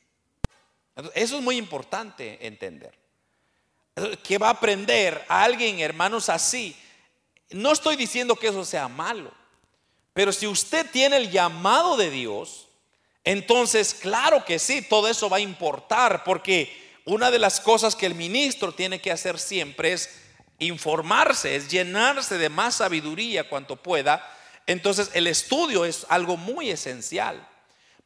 [1.15, 2.93] Eso es muy importante entender.
[4.23, 6.75] ¿Qué va a aprender a alguien, hermanos, así?
[7.51, 9.31] No estoy diciendo que eso sea malo,
[10.13, 12.67] pero si usted tiene el llamado de Dios,
[13.23, 16.71] entonces claro que sí, todo eso va a importar, porque
[17.05, 20.09] una de las cosas que el ministro tiene que hacer siempre es
[20.59, 24.27] informarse, es llenarse de más sabiduría cuanto pueda.
[24.65, 27.47] Entonces el estudio es algo muy esencial.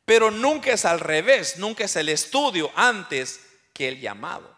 [0.08, 3.42] Pero nunca es al revés, nunca es el estudio antes
[3.74, 4.58] que el llamado.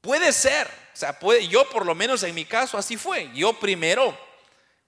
[0.00, 3.30] Puede ser, o sea, puede, yo por lo menos en mi caso así fue.
[3.36, 4.18] Yo primero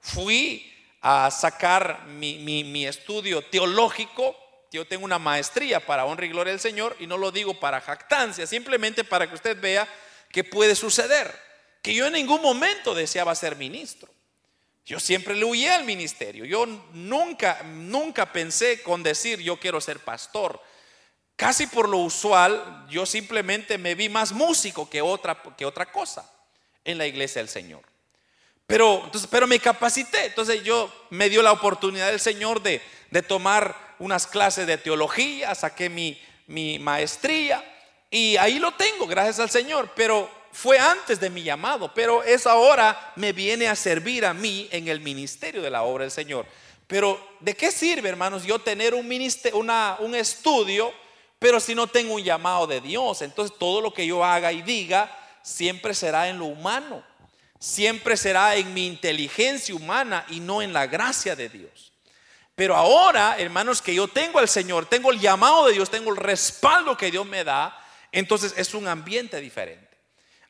[0.00, 4.36] fui a sacar mi, estudio teológico.
[4.72, 7.80] Yo tengo una maestría para honra y gloria del Señor y no lo digo para
[7.80, 9.86] jactancia, simplemente para que usted vea
[10.32, 11.32] que puede suceder.
[11.80, 14.08] Que yo en ningún momento deseaba ser ministro.
[14.86, 16.44] Yo siempre le huí al ministerio.
[16.44, 20.62] Yo nunca, nunca pensé con decir yo quiero ser pastor.
[21.34, 26.30] Casi por lo usual, yo simplemente me vi más músico que otra, que otra cosa
[26.84, 27.82] en la iglesia del Señor.
[28.68, 30.26] Pero, entonces, pero me capacité.
[30.26, 35.54] Entonces yo me dio la oportunidad del Señor de, de tomar unas clases de teología,
[35.56, 37.64] saqué mi, mi maestría
[38.08, 39.90] y ahí lo tengo, gracias al Señor.
[39.96, 44.68] Pero fue antes de mi llamado, pero es ahora me viene a servir a mí
[44.72, 46.46] en el ministerio de la obra del Señor.
[46.86, 50.94] Pero ¿de qué sirve, hermanos, yo tener un, ministerio, una, un estudio,
[51.38, 53.20] pero si no tengo un llamado de Dios?
[53.20, 57.04] Entonces todo lo que yo haga y diga siempre será en lo humano,
[57.58, 61.92] siempre será en mi inteligencia humana y no en la gracia de Dios.
[62.54, 66.16] Pero ahora, hermanos, que yo tengo al Señor, tengo el llamado de Dios, tengo el
[66.16, 67.78] respaldo que Dios me da,
[68.10, 69.85] entonces es un ambiente diferente.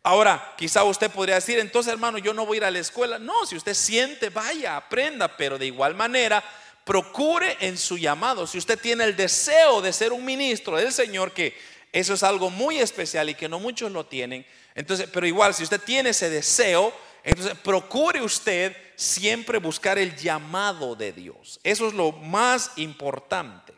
[0.06, 3.18] Ahora, quizá usted podría decir, entonces hermano, yo no voy a ir a la escuela.
[3.18, 6.44] No, si usted siente, vaya, aprenda, pero de igual manera,
[6.84, 8.46] procure en su llamado.
[8.46, 11.58] Si usted tiene el deseo de ser un ministro del Señor, que
[11.90, 15.64] eso es algo muy especial y que no muchos lo tienen, entonces, pero igual, si
[15.64, 16.92] usted tiene ese deseo,
[17.24, 21.58] entonces procure usted siempre buscar el llamado de Dios.
[21.64, 23.72] Eso es lo más importante.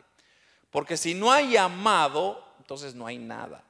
[0.69, 3.63] Porque si no hay llamado, entonces no hay nada.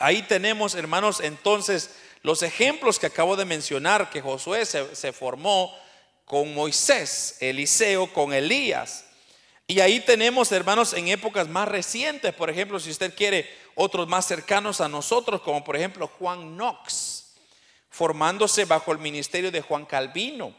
[0.00, 1.90] Ahí tenemos, hermanos, entonces
[2.22, 5.76] los ejemplos que acabo de mencionar, que Josué se, formó
[6.24, 9.04] con Moisés, Eliseo con Elías.
[9.66, 14.26] Y ahí tenemos, hermanos, en épocas más recientes, por ejemplo, si usted quiere otros más
[14.26, 17.34] cercanos a nosotros, como por ejemplo Juan Knox,
[17.90, 20.54] formándose bajo el ministerio de Juan Calvino.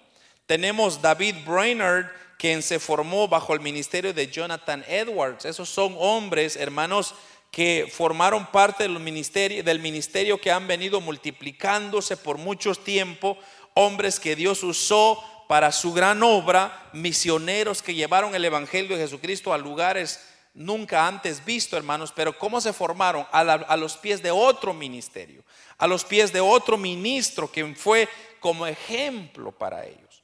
[0.45, 2.05] Tenemos David Brainerd,
[2.37, 5.45] quien se formó bajo el ministerio de Jonathan Edwards.
[5.45, 7.15] Esos son hombres, hermanos,
[7.51, 13.37] que formaron parte del ministerio, del ministerio que han venido multiplicándose por mucho tiempo,
[13.73, 19.53] hombres que Dios usó para su gran obra, misioneros que llevaron el Evangelio de Jesucristo
[19.53, 20.21] a lugares
[20.53, 23.25] nunca antes visto, hermanos, pero ¿cómo se formaron?
[23.31, 25.43] A, a, los pies de otro ministerio,
[25.77, 28.07] a los pies de otro ministro que fue
[28.39, 30.23] como ejemplo para ellos.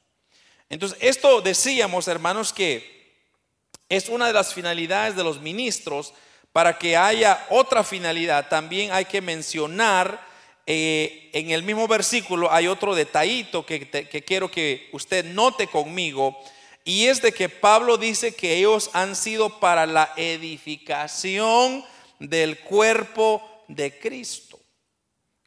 [0.68, 2.98] Entonces, esto decíamos, hermanos, que
[3.88, 6.12] es una de las finalidades de los ministros,
[6.58, 10.20] para que haya otra finalidad, también hay que mencionar
[10.66, 16.36] eh, en el mismo versículo, hay otro detallito que, que quiero que usted note conmigo,
[16.84, 21.84] y es de que Pablo dice que ellos han sido para la edificación
[22.18, 24.58] del cuerpo de Cristo.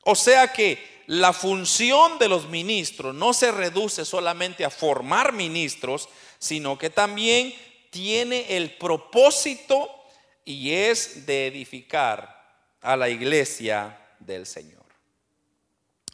[0.06, 6.08] O sea que la función de los ministros no se reduce solamente a formar ministros,
[6.40, 7.54] sino que también
[7.90, 9.98] tiene el propósito
[10.46, 12.42] y es de edificar
[12.82, 14.82] a la iglesia del Señor.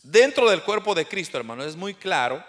[0.03, 2.43] Dentro del cuerpo de Cristo, hermano, es muy claro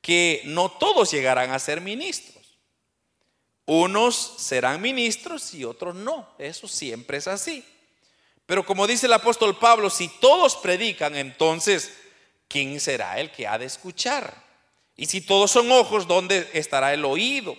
[0.00, 2.58] que no todos llegarán a ser ministros.
[3.64, 6.28] Unos serán ministros y otros no.
[6.38, 7.64] Eso siempre es así.
[8.46, 11.92] Pero como dice el apóstol Pablo, si todos predican, entonces,
[12.46, 14.32] ¿quién será el que ha de escuchar?
[14.96, 17.56] Y si todos son ojos, ¿dónde estará el oído?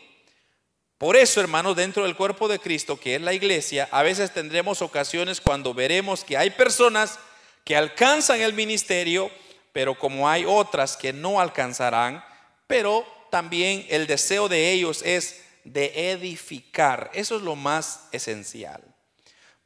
[0.98, 4.82] Por eso, hermanos, dentro del cuerpo de Cristo, que es la iglesia, a veces tendremos
[4.82, 7.20] ocasiones cuando veremos que hay personas
[7.64, 9.30] que alcanzan el ministerio,
[9.74, 12.24] pero como hay otras que no alcanzarán,
[12.66, 17.12] pero también el deseo de ellos es de edificar.
[17.14, 18.82] Eso es lo más esencial.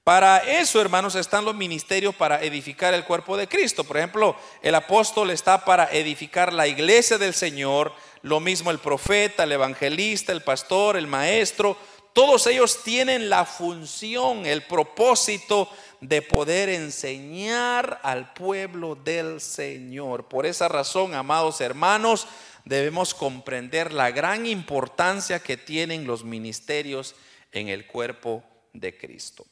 [0.03, 3.83] Para eso, hermanos, están los ministerios para edificar el cuerpo de Cristo.
[3.83, 9.43] Por ejemplo, el apóstol está para edificar la iglesia del Señor, lo mismo el profeta,
[9.43, 11.77] el evangelista, el pastor, el maestro.
[12.13, 15.69] Todos ellos tienen la función, el propósito
[16.01, 20.27] de poder enseñar al pueblo del Señor.
[20.27, 22.27] Por esa razón, amados hermanos,
[22.65, 27.15] debemos comprender la gran importancia que tienen los ministerios
[27.51, 29.45] en el cuerpo de Cristo.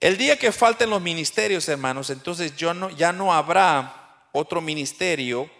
[0.00, 5.50] El día que falten los ministerios, hermanos, entonces yo no, ya no habrá otro ministerio,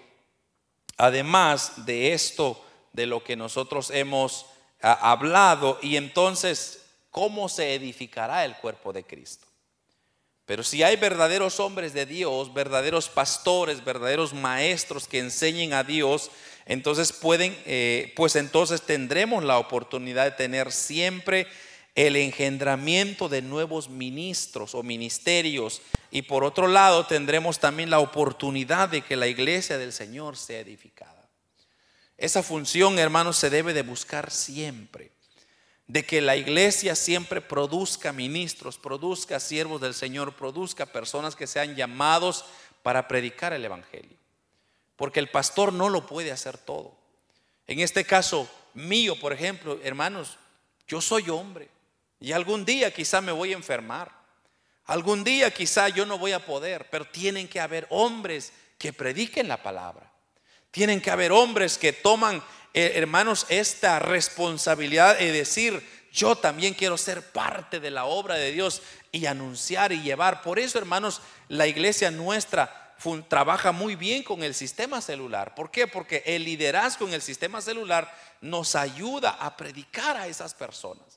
[0.96, 4.46] además de esto, de lo que nosotros hemos
[4.83, 9.46] ah, hablado, y entonces, ¿cómo se edificará el cuerpo de Cristo?
[10.46, 16.30] Pero si hay verdaderos hombres de Dios, verdaderos pastores, verdaderos maestros que enseñen a Dios,
[16.66, 21.46] entonces pueden, eh, pues entonces tendremos la oportunidad de tener siempre
[21.94, 25.80] el engendramiento de nuevos ministros o ministerios.
[26.11, 30.61] Y por otro lado, tendremos también la oportunidad de que la iglesia del Señor sea
[30.61, 31.28] edificada.
[32.18, 35.12] Esa función, hermanos, se debe de buscar siempre.
[35.87, 41.76] De que la iglesia siempre produzca ministros, produzca siervos del Señor, produzca personas que sean
[41.76, 42.46] llamados
[42.83, 44.16] para predicar el Evangelio.
[44.96, 46.96] Porque el pastor no lo puede hacer todo.
[47.66, 50.38] En este caso mío, por ejemplo, hermanos,
[50.88, 51.73] yo soy hombre.
[52.24, 54.10] Y algún día quizá me voy a enfermar.
[54.87, 59.46] Algún día quizá yo no voy a poder, pero tienen que haber hombres que prediquen
[59.46, 60.10] la palabra.
[60.70, 66.96] Tienen que haber hombres que toman, eh, hermanos, esta responsabilidad de decir, yo también quiero
[66.96, 68.80] ser parte de la obra de Dios
[69.12, 70.40] y anunciar y llevar.
[70.40, 72.94] Por eso, hermanos, la iglesia nuestra
[73.28, 75.54] trabaja muy bien con el sistema celular.
[75.54, 75.87] ¿Por qué?
[75.87, 78.10] Porque el liderazgo en el sistema celular
[78.40, 81.13] nos ayuda a predicar a esas personas.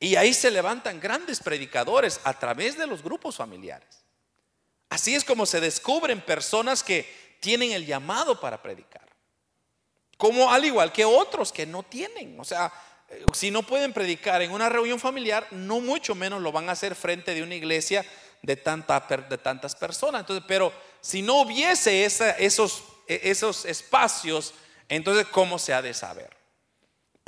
[0.00, 4.04] Y ahí se levantan grandes predicadores a través de los grupos familiares.
[4.88, 9.06] Así es como se descubren personas que tienen el llamado para predicar.
[10.16, 12.38] Como al igual que otros que no tienen.
[12.40, 12.72] O sea,
[13.08, 16.72] eh, si no pueden predicar en una reunión familiar, no mucho menos lo van a
[16.72, 18.04] hacer frente de una iglesia
[18.42, 20.20] de, tanta, de tantas personas.
[20.20, 24.54] Entonces, pero si no hubiese e, esos espacios,
[24.88, 26.37] entonces, ¿cómo se ha de saber?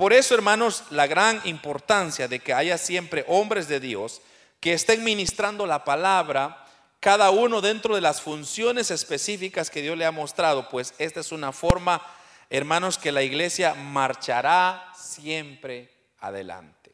[0.01, 4.23] Por eso, hermanos, la gran importancia de que haya siempre hombres de Dios
[4.59, 6.65] que estén ministrando la palabra,
[7.01, 11.33] cada uno dentro de las funciones específicas que Dios le ha mostrado, pues esta es
[11.33, 12.01] una forma,
[12.49, 16.93] hermanos, que la iglesia marchará siempre adelante.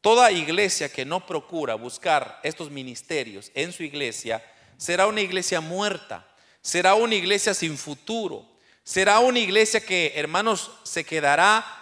[0.00, 4.42] Toda iglesia que no procura buscar estos ministerios en su iglesia
[4.78, 6.26] será una iglesia muerta,
[6.62, 8.48] será una iglesia sin futuro,
[8.84, 11.80] será una iglesia que, hermanos, se quedará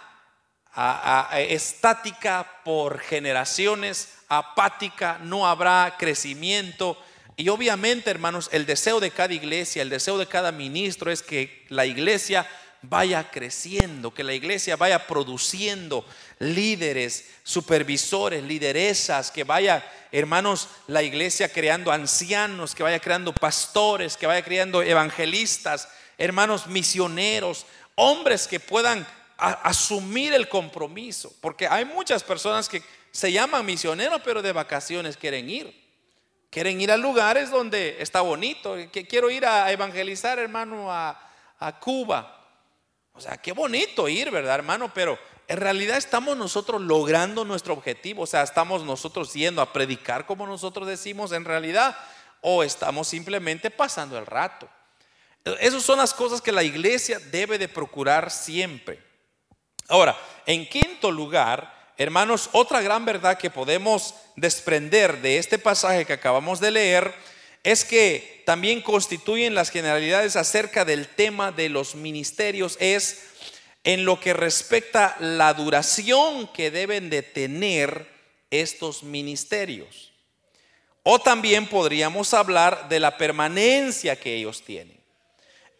[1.33, 6.97] estática por generaciones, apática, no habrá crecimiento.
[7.35, 11.65] Y obviamente, hermanos, el deseo de cada iglesia, el deseo de cada ministro es que
[11.69, 12.47] la iglesia
[12.83, 16.05] vaya creciendo, que la iglesia vaya produciendo
[16.39, 24.25] líderes, supervisores, lideresas, que vaya, hermanos, la iglesia creando ancianos, que vaya creando pastores, que
[24.25, 29.05] vaya creando evangelistas, hermanos misioneros, hombres que puedan
[29.41, 35.49] asumir el compromiso, porque hay muchas personas que se llaman misioneros, pero de vacaciones quieren
[35.49, 35.81] ir.
[36.51, 38.75] Quieren ir a lugares donde está bonito.
[38.91, 41.19] Quiero ir a evangelizar, hermano, a,
[41.59, 42.45] a Cuba.
[43.13, 44.93] O sea, qué bonito ir, ¿verdad, hermano?
[44.93, 48.23] Pero en realidad estamos nosotros logrando nuestro objetivo.
[48.23, 51.97] O sea, estamos nosotros yendo a predicar como nosotros decimos en realidad.
[52.41, 54.67] O estamos simplemente pasando el rato.
[55.59, 59.10] Esas son las cosas que la iglesia debe de procurar siempre.
[59.91, 66.13] Ahora, en quinto lugar, hermanos, otra gran verdad que podemos desprender de este pasaje que
[66.13, 67.13] acabamos de leer
[67.61, 73.23] es que también constituyen las generalidades acerca del tema de los ministerios, es
[73.83, 78.07] en lo que respecta la duración que deben de tener
[78.49, 80.13] estos ministerios.
[81.03, 85.00] O también podríamos hablar de la permanencia que ellos tienen.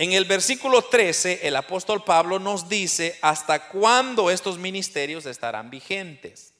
[0.01, 6.55] En el versículo 13, el apóstol Pablo nos dice hasta cuándo estos ministerios estarán vigentes.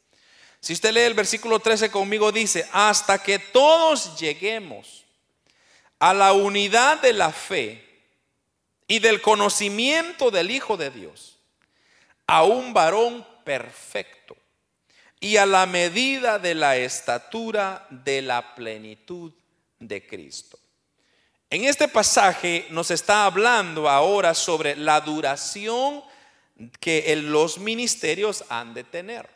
[0.60, 5.06] Si usted lee el versículo 13 conmigo, dice, hasta que todos lleguemos
[5.98, 7.84] a la unidad de la fe
[8.88, 11.40] y del conocimiento del Hijo de Dios,
[12.28, 14.38] a un varón perfecto
[15.20, 19.34] y a la medida de la estatura de la plenitud
[19.80, 20.61] de Cristo.
[21.52, 26.02] En este pasaje nos está hablando ahora sobre la duración
[26.80, 29.28] que los ministerios han de tener.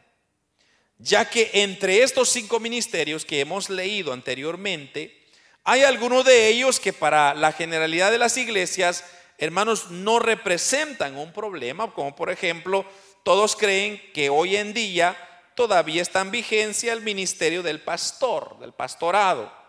[0.97, 5.25] Ya que entre estos cinco ministerios que hemos leído anteriormente,
[5.65, 9.03] hay algunos de ellos que para la generalidad de las iglesias,
[9.37, 12.85] hermanos, no representan un problema, como por ejemplo,
[13.23, 15.17] todos creen que hoy en día
[15.53, 19.64] todavía está en vigencia el ministerio del pastor, del pastorado,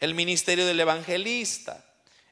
[0.00, 1.84] el ministerio del evangelista,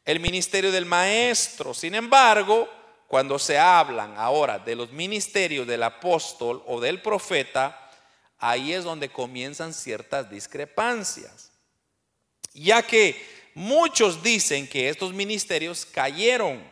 [0.04, 1.74] el ministerio del maestro.
[1.74, 2.68] Sin embargo,
[3.06, 7.90] cuando se hablan ahora de los ministerios del apóstol o del profeta,
[8.38, 11.52] ahí es donde comienzan ciertas discrepancias.
[12.54, 13.22] Ya que
[13.54, 16.62] muchos dicen que estos ministerios cayeron,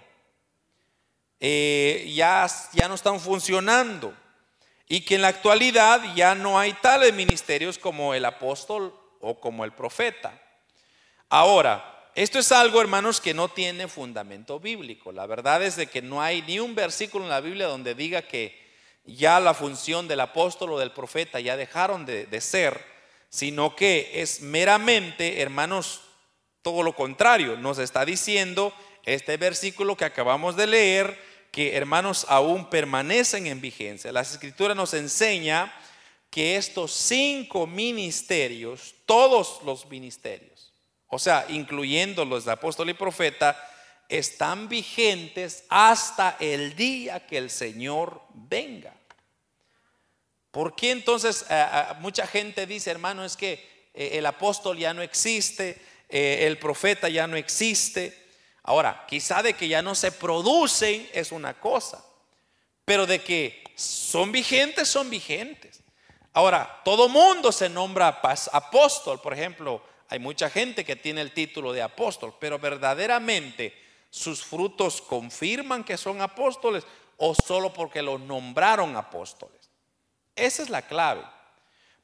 [1.38, 4.16] eh, ya, ya no están funcionando
[4.88, 9.64] y que en la actualidad ya no hay tales ministerios como el apóstol o como
[9.64, 10.40] el profeta.
[11.28, 15.12] Ahora, esto es algo, hermanos, que no tiene fundamento bíblico.
[15.12, 18.22] La verdad es de que no hay ni un versículo en la Biblia donde diga
[18.22, 18.64] que
[19.04, 22.80] ya la función del apóstol o del profeta ya dejaron de, ser,
[23.28, 26.00] sino que es meramente, hermanos,
[26.62, 27.56] todo lo contrario.
[27.56, 28.72] Nos está diciendo
[29.04, 31.18] este versículo que acabamos de leer,
[31.50, 34.12] que hermanos aún permanecen en vigencia.
[34.12, 35.74] La escritura nos enseña
[36.30, 40.55] que estos cinco ministerios, todos los ministerios,
[41.08, 43.56] o sea, incluyendo los de apóstol y profeta,
[44.08, 48.94] están vigentes hasta el día que el Señor venga.
[50.50, 54.94] ¿Por qué entonces eh, eh, mucha gente dice, hermano, es que eh, el apóstol ya
[54.94, 58.26] no existe, el profeta ya no existe?
[58.62, 62.04] Ahora, quizá de que ya no se producen es una cosa,
[62.84, 65.82] pero de que son vigentes, son vigentes.
[66.32, 68.20] Ahora, todo mundo se nombra
[68.52, 73.74] apóstol, por ejemplo, hay mucha gente que tiene el título de apóstol, pero verdaderamente
[74.10, 76.84] sus frutos confirman que son apóstoles
[77.16, 79.70] o solo porque los nombraron apóstoles.
[80.34, 81.22] Esa es la clave.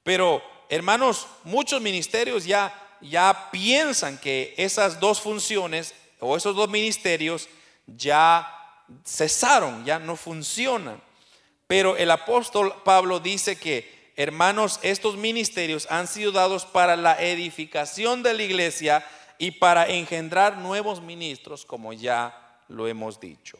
[0.03, 7.48] Pero, hermanos, muchos ministerios ya, ya piensan que esas dos funciones o esos dos ministerios
[7.86, 8.48] ya
[9.05, 11.00] cesaron, ya no funcionan.
[11.66, 18.22] Pero el apóstol Pablo dice que hermanos, estos ministerios han sido dados para la edificación
[18.22, 19.06] de la iglesia
[19.38, 23.58] y para engendrar nuevos ministros, como ya lo hemos dicho.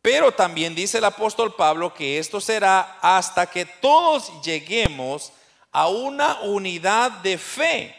[0.00, 5.32] Pero también dice el apóstol Pablo que esto será hasta que todos lleguemos
[5.70, 7.96] a una unidad de fe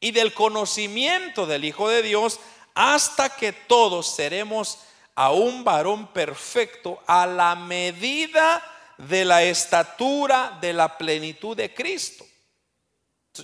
[0.00, 2.40] y del conocimiento del Hijo de Dios,
[2.74, 4.78] hasta que todos seremos
[5.14, 8.62] a un varón perfecto a la medida
[8.98, 12.26] de la estatura de la plenitud de Cristo.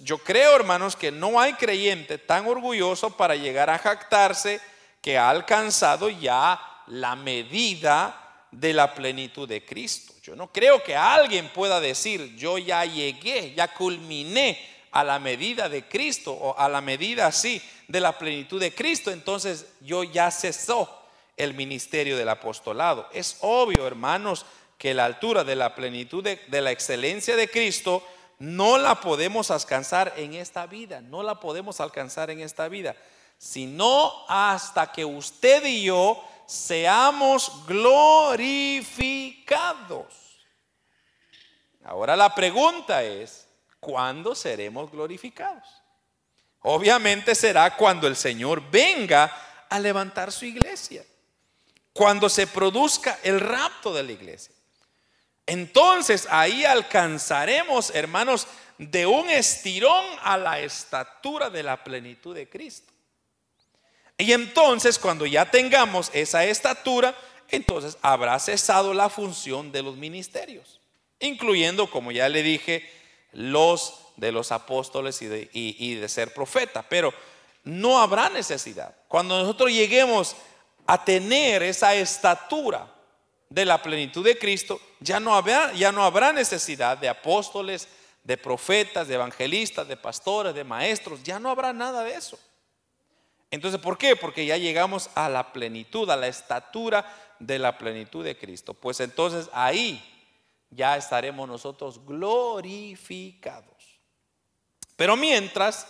[0.03, 4.61] Yo creo, hermanos, que no hay creyente tan orgulloso para llegar a jactarse
[5.01, 10.15] que ha alcanzado ya la medida de la plenitud de Cristo.
[10.23, 14.59] Yo no creo que alguien pueda decir, yo ya llegué, ya culminé
[14.91, 19.11] a la medida de Cristo o a la medida así de la plenitud de Cristo,
[19.11, 21.03] entonces yo ya cesó
[21.37, 23.09] el ministerio del apostolado.
[23.13, 24.47] Es obvio, hermanos,
[24.79, 28.07] que la altura de la plenitud de, la excelencia de Cristo
[28.39, 32.95] no la podemos alcanzar en esta vida, no la podemos alcanzar en esta vida,
[33.39, 39.25] sino hasta que usted y yo seamos glorificados.
[41.85, 43.47] Ahora la pregunta es,
[43.79, 45.69] ¿cuándo seremos glorificados?
[46.63, 49.31] Obviamente será cuando el Señor venga
[49.69, 51.05] a levantar su iglesia,
[51.93, 54.54] cuando se produzca el rapto de la iglesia.
[55.47, 58.47] Entonces ahí alcanzaremos, hermanos,
[58.79, 62.93] de un estirón a la estatura de la plenitud de Cristo.
[64.17, 67.15] Y entonces cuando ya tengamos esa estatura,
[67.49, 70.81] entonces habrá cesado la función de los ministerios,
[71.21, 72.89] incluyendo, como ya le dije,
[73.33, 76.85] los de los apóstoles y de, ser profeta.
[76.89, 77.13] Pero
[77.65, 78.95] no habrá necesidad.
[79.09, 80.37] Cuando nosotros lleguemos
[80.87, 82.94] a tener esa estatura,
[83.55, 87.87] de la plenitud de Cristo, ya no habrá, ya no habrá necesidad de apóstoles,
[88.25, 92.37] de profetas, de evangelistas, de pastores, de maestros, ya no habrá nada de eso.
[93.53, 94.17] Entonces, ¿por qué?
[94.17, 97.07] Porque ya llegamos a la plenitud, a la estatura
[97.39, 98.75] de la plenitud de Cristo.
[98.75, 100.03] Pues entonces ahí
[100.71, 104.01] ya estaremos nosotros glorificados.
[104.97, 105.87] Pero mientras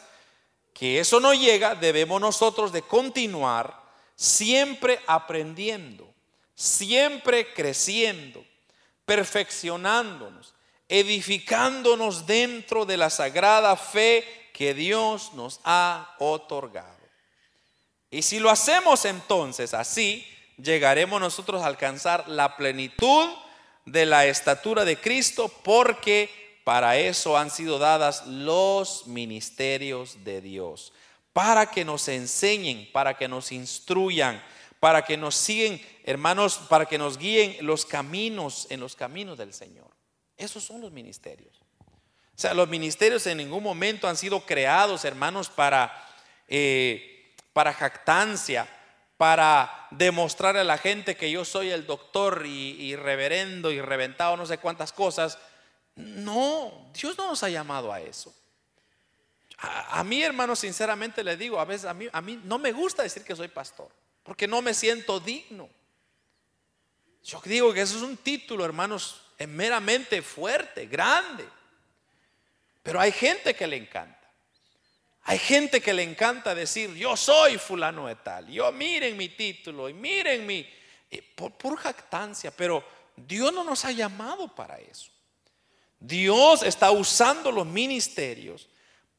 [0.75, 3.83] que eso no llega, debemos nosotros de continuar
[4.17, 6.14] siempre aprendiendo
[6.55, 8.45] siempre creciendo,
[9.05, 10.55] perfeccionándonos,
[10.89, 16.95] edificándonos dentro de la sagrada fe que Dios nos ha otorgado.
[18.11, 20.27] Y si lo hacemos entonces así,
[20.57, 23.29] llegaremos nosotros a alcanzar la plenitud
[23.85, 30.93] de la estatura de Cristo porque para eso han sido dadas los ministerios de Dios,
[31.33, 34.43] para que nos enseñen, para que nos instruyan,
[34.85, 39.55] para que nos siguen, hermanos, para que nos guíen los caminos en los caminos del
[39.55, 39.89] Señor.
[40.37, 41.57] Esos son los ministerios.
[41.57, 45.91] O sea, los ministerios en ningún momento han sido creados, hermanos, para,
[46.49, 48.69] eh, para jactancia,
[49.17, 54.45] para demostrar a la gente que yo soy el doctor y, reverendo y reventado no
[54.45, 55.39] sé cuántas cosas.
[55.97, 58.35] No, Dios no nos ha llamado a eso.
[59.57, 63.03] A, mí, hermano, sinceramente le digo, a veces a mí, a mí no me gusta
[63.03, 63.89] decir que soy pastor,
[64.25, 65.69] porque no me siento digno.
[67.23, 71.49] Yo digo que eso es un título, hermanos, meramente fuerte, grande.
[72.83, 74.21] Pero hay gente que le encanta.
[75.23, 79.89] Hay gente que le encanta decir, yo soy fulano de tal, yo miren mi título
[79.89, 80.69] y miren mi...
[81.37, 82.85] Por, por jactancia, pero
[83.17, 85.11] Dios no nos ha llamado para eso.
[85.99, 88.69] Dios está usando los ministerios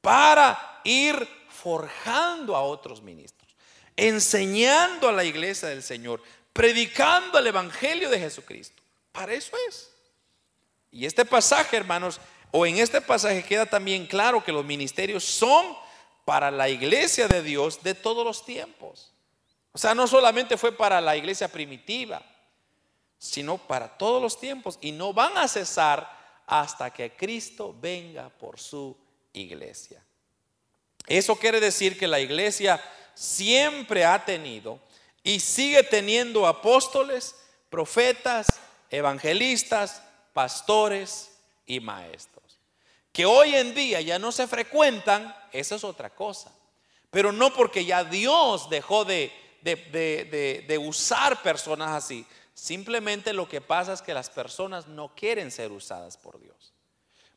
[0.01, 3.34] para ir forjando a otros ministros,
[3.95, 6.21] enseñando a la iglesia del Señor,
[6.53, 8.81] predicando el Evangelio de Jesucristo.
[9.11, 9.91] Para eso es.
[10.91, 12.19] Y este pasaje, hermanos,
[12.51, 15.77] o en este pasaje queda también claro que los ministerios son
[16.23, 19.11] para la iglesia de Dios de todos los tiempos.
[19.71, 22.23] O sea, no solamente fue para la iglesia primitiva,
[23.17, 24.77] sino para todos los tiempos.
[24.81, 26.09] Y no van a cesar
[26.47, 28.97] hasta que Cristo venga por su
[29.33, 30.01] iglesia.
[31.07, 32.81] Eso quiere decir que la iglesia
[33.16, 34.80] siempre ha tenido
[35.24, 37.36] y sigue teniendo apóstoles,
[37.70, 38.59] profetas,
[38.91, 40.03] evangelistas,
[40.34, 41.32] pastores
[41.66, 42.45] y maestros
[43.16, 46.51] que hoy en día ya no se frecuentan, eso es otra cosa.
[47.09, 52.26] Pero no porque ya Dios dejó de, de, usar personas así.
[52.53, 56.74] Simplemente lo que pasa es que las personas no quieren ser usadas por Dios.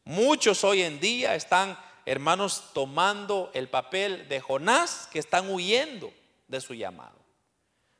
[0.02, 6.12] Muchos hoy en día están, hermanos, tomando el papel de Jonás, que están huyendo
[6.48, 7.18] de su llamado.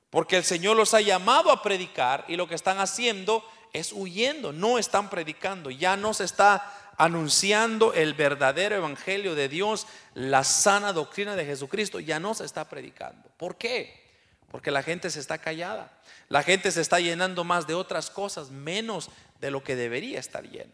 [0.09, 3.45] Porque el Señor los ha llamado a predicar y lo que están haciendo
[3.75, 9.87] es huyendo, no están predicando, ya no se está anunciando el verdadero evangelio de Dios,
[10.15, 13.29] la sana doctrina de Jesucristo, ya no se está predicando.
[13.37, 14.09] ¿Por qué?
[14.51, 15.93] Porque la gente se está callada.
[16.31, 20.49] La gente se está llenando más de otras cosas, menos de lo que debería estar
[20.49, 20.73] lleno.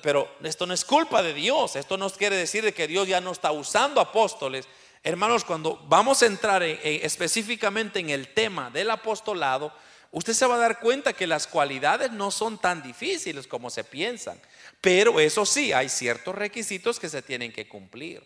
[0.00, 3.32] Pero esto no es culpa de Dios, esto no quiere decir que Dios ya no
[3.32, 4.66] está usando apóstoles.
[5.02, 9.74] Hermanos, cuando vamos a entrar específicamente en el tema del apostolado,
[10.10, 13.84] usted se va a dar cuenta que las cualidades no son tan difíciles como se
[13.84, 14.40] piensan.
[14.80, 18.22] Pero eso sí, hay ciertos requisitos que se tienen que cumplir.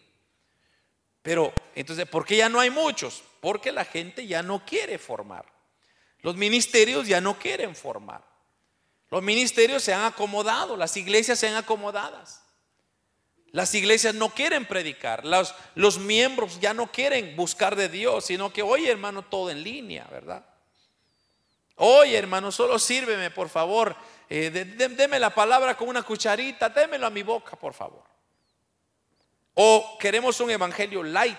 [1.23, 3.25] Pero entonces, ¿por qué ya no hay muchos?
[3.41, 5.45] Porque la gente ya no quiere formar.
[6.21, 8.28] Los ministerios ya no quieren formar.
[9.11, 12.43] Los ministerios se han acomodado, las iglesias se han acomodadas.
[13.51, 18.53] Las iglesias no quieren predicar, los, los miembros ya no quieren buscar de Dios, sino
[18.53, 20.45] que, oye hermano, todo en línea, ¿verdad?
[21.77, 23.97] Oye hermano, solo sírveme, por favor,
[24.29, 28.05] eh, deme la palabra con una cucharita, démelo a mi boca, por favor.
[29.55, 31.37] O queremos un evangelio light.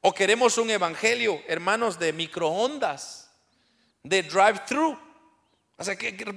[0.00, 3.30] O queremos un evangelio, hermanos, de microondas,
[4.02, 4.96] de drive-thru.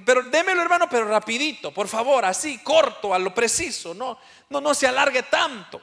[0.04, 4.18] Pero démelo, hermano, pero rapidito, por favor, así, corto, a lo preciso, no,
[4.48, 5.80] no, no se alargue tanto.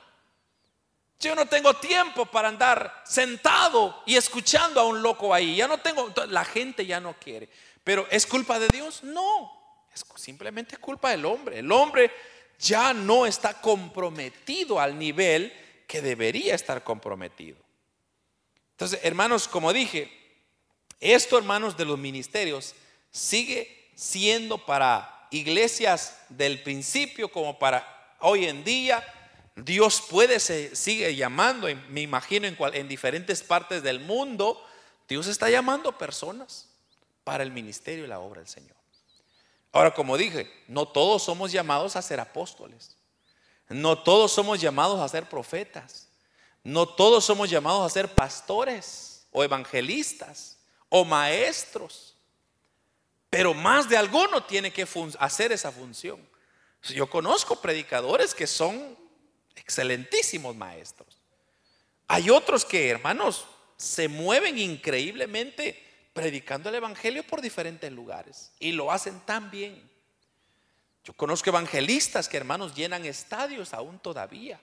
[1.19, 5.55] Yo no tengo tiempo para andar sentado y escuchando a un loco ahí.
[5.55, 7.47] Ya no tengo, la gente ya no quiere.
[7.83, 9.03] Pero ¿es culpa de Dios?
[9.03, 11.59] No, es simplemente culpa del hombre.
[11.59, 12.11] El hombre
[12.57, 15.53] ya no está comprometido al nivel
[15.87, 17.57] que debería estar comprometido.
[18.71, 20.11] Entonces, hermanos, como dije,
[20.99, 22.73] esto, hermanos, de los ministerios
[23.11, 29.05] sigue siendo para iglesias del principio como para hoy en día.
[29.55, 34.63] Dios puede, se sigue llamando, me imagino, en, en diferentes partes del mundo,
[35.07, 36.69] Dios está llamando personas
[37.23, 38.75] para el ministerio y la obra del Señor.
[39.71, 42.97] Ahora, como dije, no todos somos llamados a ser apóstoles.
[43.69, 46.07] No todos somos llamados a ser profetas.
[46.63, 50.57] No todos somos llamados a ser pastores o evangelistas
[50.89, 52.10] o maestros.
[53.31, 54.85] Pero más de alguno tiene que
[55.17, 56.19] hacer esa función.
[56.83, 58.97] Yo conozco predicadores que son
[59.55, 61.17] excelentísimos maestros.
[62.09, 63.45] Hay otros que, hermanos,
[63.77, 69.89] se mueven increíblemente predicando el Evangelio por diferentes lugares y lo hacen tan bien.
[71.05, 74.59] Yo conozco evangelistas que hermanos llenan estadios aún todavía,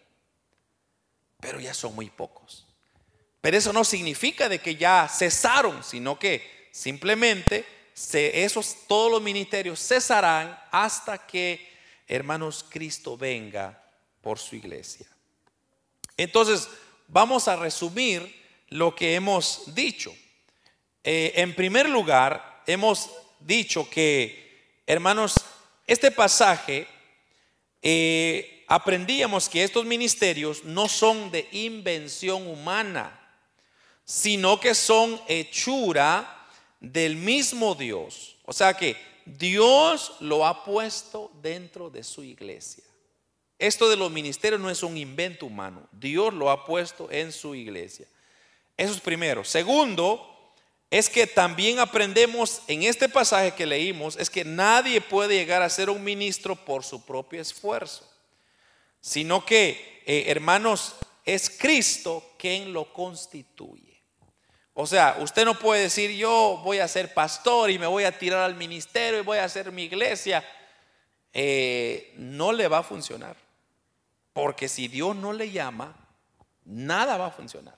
[1.40, 2.66] pero ya son muy pocos.
[3.40, 7.77] Pero eso no significa de que ya cesaron, sino que simplemente
[8.12, 11.68] esos todos los ministerios cesarán hasta que
[12.06, 13.82] hermanos Cristo venga
[14.20, 15.06] por su iglesia.
[16.16, 16.68] Entonces,
[17.06, 18.34] vamos a resumir
[18.68, 20.14] lo que hemos dicho.
[21.04, 25.44] Eh, en primer lugar, hemos dicho que, hermanos,
[25.86, 26.86] este pasaje
[27.82, 33.14] eh, aprendíamos que estos ministerios no son de invención humana,
[34.04, 36.37] sino que son hechura
[36.80, 38.36] del mismo Dios.
[38.44, 42.84] O sea que Dios lo ha puesto dentro de su iglesia.
[43.58, 45.88] Esto de los ministerios no es un invento humano.
[45.92, 48.06] Dios lo ha puesto en su iglesia.
[48.76, 49.44] Eso es primero.
[49.44, 50.38] Segundo,
[50.90, 55.68] es que también aprendemos en este pasaje que leímos, es que nadie puede llegar a
[55.68, 58.08] ser un ministro por su propio esfuerzo,
[59.00, 63.87] sino que, eh, hermanos, es Cristo quien lo constituye.
[64.80, 68.16] O sea, usted no puede decir yo voy a ser pastor y me voy a
[68.16, 70.48] tirar al ministerio y voy a hacer mi iglesia.
[71.32, 73.34] Eh, no le va a funcionar.
[74.32, 75.96] Porque si Dios no le llama,
[76.64, 77.76] nada va a funcionar.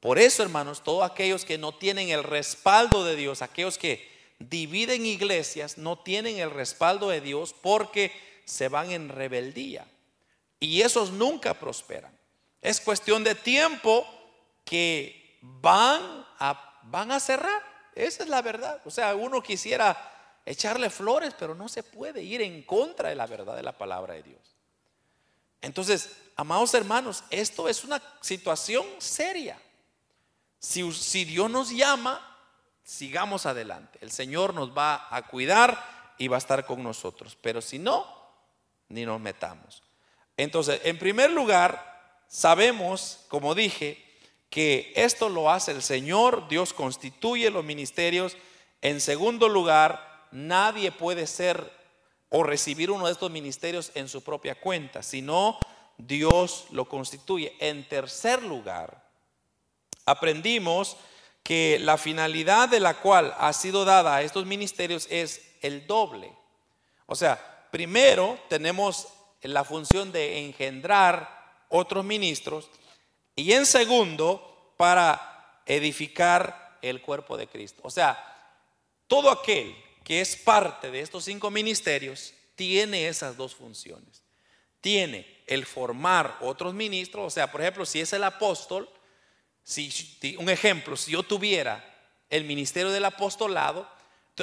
[0.00, 5.04] Por eso, hermanos, todos aquellos que no tienen el respaldo de Dios, aquellos que dividen
[5.04, 8.10] iglesias, no tienen el respaldo de Dios porque
[8.46, 9.86] se van en rebeldía.
[10.60, 12.18] Y esos nunca prosperan.
[12.62, 14.06] Es cuestión de tiempo
[14.64, 17.62] que van a, van a cerrar.
[17.94, 18.80] Esa es la verdad.
[18.84, 19.96] O sea, uno quisiera
[20.44, 24.14] echarle flores, pero no se puede ir en contra de la verdad de la palabra
[24.14, 24.56] de Dios.
[25.60, 29.60] Entonces, amados hermanos, esto es una situación seria.
[30.58, 32.20] Si, Dios nos llama,
[32.82, 33.98] sigamos adelante.
[34.02, 37.36] El Señor nos va a cuidar y va a estar con nosotros.
[37.40, 38.06] Pero si no,
[38.88, 39.82] ni nos metamos.
[40.36, 44.09] Entonces, en primer lugar, sabemos, como dije,
[44.50, 48.36] que esto lo hace el Señor, Dios constituye los ministerios.
[48.82, 51.72] En segundo lugar, nadie puede ser
[52.28, 55.58] o recibir uno de estos ministerios en su propia cuenta, sino
[55.98, 57.56] Dios lo constituye.
[57.60, 59.08] En tercer lugar,
[60.04, 60.96] aprendimos
[61.42, 66.32] que la finalidad de la cual ha sido dada a estos ministerios es el doble.
[67.06, 69.08] O sea, primero tenemos
[69.42, 72.68] la función de engendrar otros ministros
[73.36, 77.80] y en segundo para edificar el cuerpo de Cristo.
[77.84, 78.18] O sea,
[79.06, 79.74] todo aquel
[80.04, 84.22] que es parte de estos cinco ministerios tiene esas dos funciones.
[84.80, 88.88] Tiene el formar otros ministros, o sea, por ejemplo, si es el apóstol,
[89.62, 89.90] si,
[90.38, 91.84] un ejemplo, si yo tuviera
[92.28, 93.88] el ministerio del apostolado,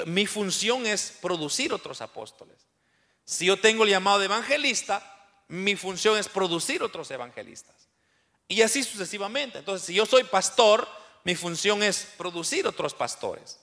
[0.05, 2.67] mi función es producir otros apóstoles.
[3.23, 5.01] Si yo tengo el llamado de evangelista,
[5.47, 7.75] mi función es producir otros evangelistas.
[8.47, 9.59] Y así sucesivamente.
[9.59, 10.87] Entonces, si yo soy pastor,
[11.23, 13.59] mi función es producir otros pastores.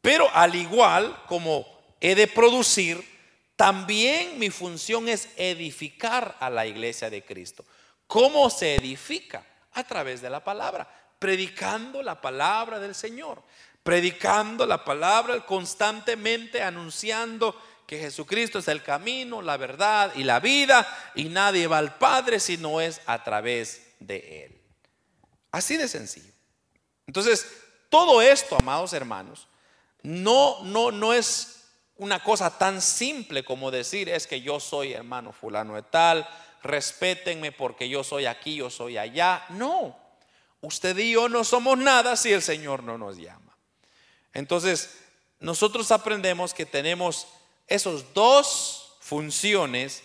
[0.00, 1.66] Pero al igual como
[2.00, 3.04] he de producir,
[3.54, 7.64] también mi función es edificar a la iglesia de Cristo.
[8.06, 9.46] ¿Cómo se edifica?
[9.74, 10.88] A través de la palabra,
[11.18, 13.40] predicando la palabra del Señor,
[13.84, 17.54] predicando la palabra constantemente, anunciando
[17.86, 22.40] que Jesucristo es el camino, la verdad y la vida, y nadie va al Padre
[22.40, 24.60] si no es a través de Él.
[25.52, 26.32] Así de sencillo.
[27.06, 27.46] Entonces,
[27.88, 29.46] todo esto, amados hermanos,
[30.02, 31.64] no, no, no es
[31.96, 36.26] una cosa tan simple como decir es que yo soy hermano fulano de tal,
[36.62, 39.44] respétenme porque yo soy aquí, yo soy allá.
[39.50, 39.98] No,
[40.62, 43.56] usted y yo no somos nada si el Señor no nos llama.
[44.32, 44.98] Entonces,
[45.40, 47.26] nosotros aprendemos que tenemos
[47.66, 50.02] esos dos funciones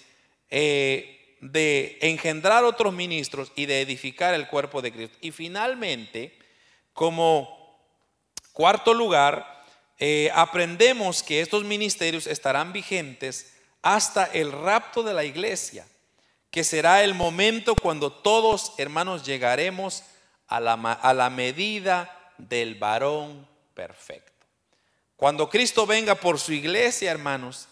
[0.49, 1.14] eh,
[1.51, 5.17] de engendrar otros ministros y de edificar el cuerpo de Cristo.
[5.21, 6.37] Y finalmente,
[6.93, 7.79] como
[8.51, 9.63] cuarto lugar,
[9.99, 15.85] eh, aprendemos que estos ministerios estarán vigentes hasta el rapto de la iglesia
[16.55, 20.03] que será el momento cuando todos, hermanos, llegaremos
[20.47, 24.31] a la, a la medida del varón perfecto.
[25.17, 27.67] Cuando Cristo venga por su iglesia, hermanos,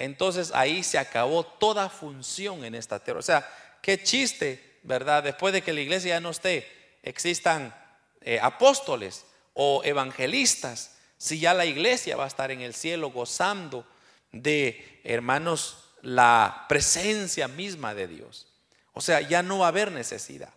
[0.00, 3.20] entonces ahí se acabó toda función en esta tierra.
[3.20, 3.46] O sea,
[3.82, 5.22] qué chiste, ¿verdad?
[5.22, 6.66] Después de que la iglesia ya no esté,
[7.02, 7.74] existan
[8.22, 13.86] eh, apóstoles o evangelistas, si ya la iglesia va a estar en el cielo gozando
[14.32, 18.46] de, hermanos, la presencia misma de Dios.
[18.94, 20.54] O sea, ya no va a haber necesidad.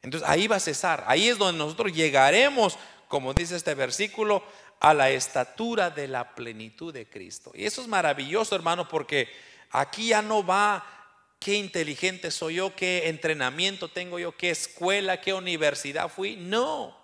[0.00, 1.02] Entonces ahí va a cesar.
[1.08, 2.78] Ahí es donde nosotros llegaremos
[3.08, 4.42] como dice este versículo,
[4.80, 7.52] a la estatura de la plenitud de Cristo.
[7.54, 9.28] Y eso es maravilloso, hermano, porque
[9.70, 10.84] aquí ya no va
[11.38, 16.36] qué inteligente soy yo, qué entrenamiento tengo yo, qué escuela, qué universidad fui.
[16.36, 16.96] No.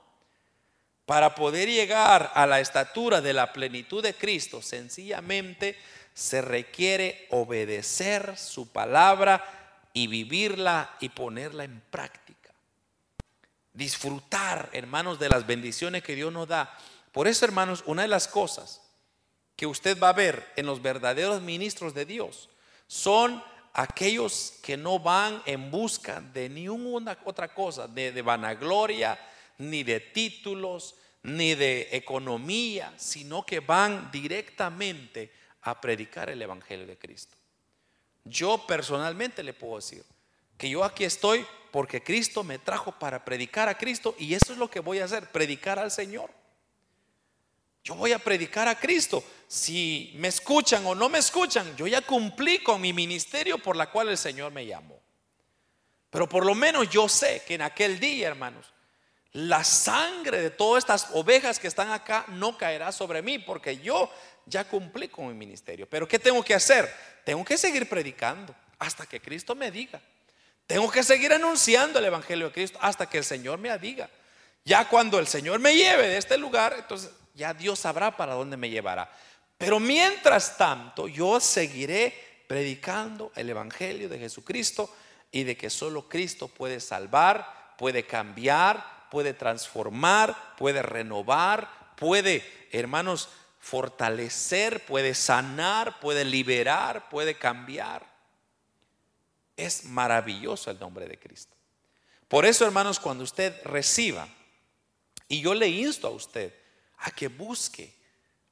[1.06, 5.76] Para poder llegar a la estatura de la plenitud de Cristo, sencillamente
[6.14, 9.44] se requiere obedecer su palabra
[9.92, 12.50] y vivirla y ponerla en práctica.
[13.72, 16.78] Disfrutar, hermanos, de las bendiciones que Dios nos da.
[17.12, 18.80] Por eso, hermanos, una de las cosas
[19.54, 22.48] que usted va a ver en los verdaderos ministros de Dios
[22.86, 23.42] son
[23.74, 29.18] aquellos que no van en busca de ninguna otra cosa, de, de vanagloria,
[29.58, 35.32] ni de títulos, ni de economía, sino que van directamente
[35.62, 37.36] a predicar el Evangelio de Cristo.
[38.24, 40.04] Yo personalmente le puedo decir
[40.58, 44.58] que yo aquí estoy porque Cristo me trajo para predicar a Cristo y eso es
[44.58, 46.30] lo que voy a hacer, predicar al Señor.
[47.84, 49.24] Yo voy a predicar a Cristo.
[49.48, 53.90] Si me escuchan o no me escuchan, yo ya cumplí con mi ministerio por la
[53.90, 55.00] cual el Señor me llamó.
[56.10, 58.72] Pero por lo menos yo sé que en aquel día, hermanos,
[59.32, 64.10] la sangre de todas estas ovejas que están acá no caerá sobre mí porque yo
[64.46, 65.88] ya cumplí con mi ministerio.
[65.88, 66.92] Pero ¿qué tengo que hacer?
[67.24, 70.00] Tengo que seguir predicando hasta que Cristo me diga.
[70.66, 74.08] Tengo que seguir anunciando el Evangelio de Cristo hasta que el Señor me diga.
[74.64, 78.56] Ya cuando el Señor me lleve de este lugar, entonces ya Dios sabrá para dónde
[78.56, 79.10] me llevará.
[79.58, 84.94] Pero mientras tanto, yo seguiré predicando el Evangelio de Jesucristo
[85.30, 93.28] y de que solo Cristo puede salvar, puede cambiar, puede transformar, puede renovar, puede, hermanos,
[93.58, 98.04] fortalecer, puede sanar, puede liberar, puede cambiar.
[99.56, 101.56] Es maravilloso el nombre de Cristo.
[102.26, 104.26] Por eso, hermanos, cuando usted reciba,
[105.28, 106.52] y yo le insto a usted,
[107.02, 107.94] a que busque,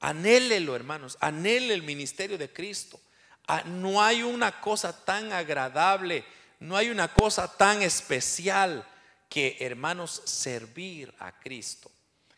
[0.01, 3.01] anhélelo hermanos, anhele el ministerio de Cristo.
[3.47, 6.25] Ah, no hay una cosa tan agradable,
[6.61, 8.87] no hay una cosa tan especial
[9.29, 11.91] que hermanos servir a Cristo,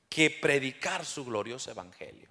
[0.08, 2.28] que predicar su glorioso evangelio.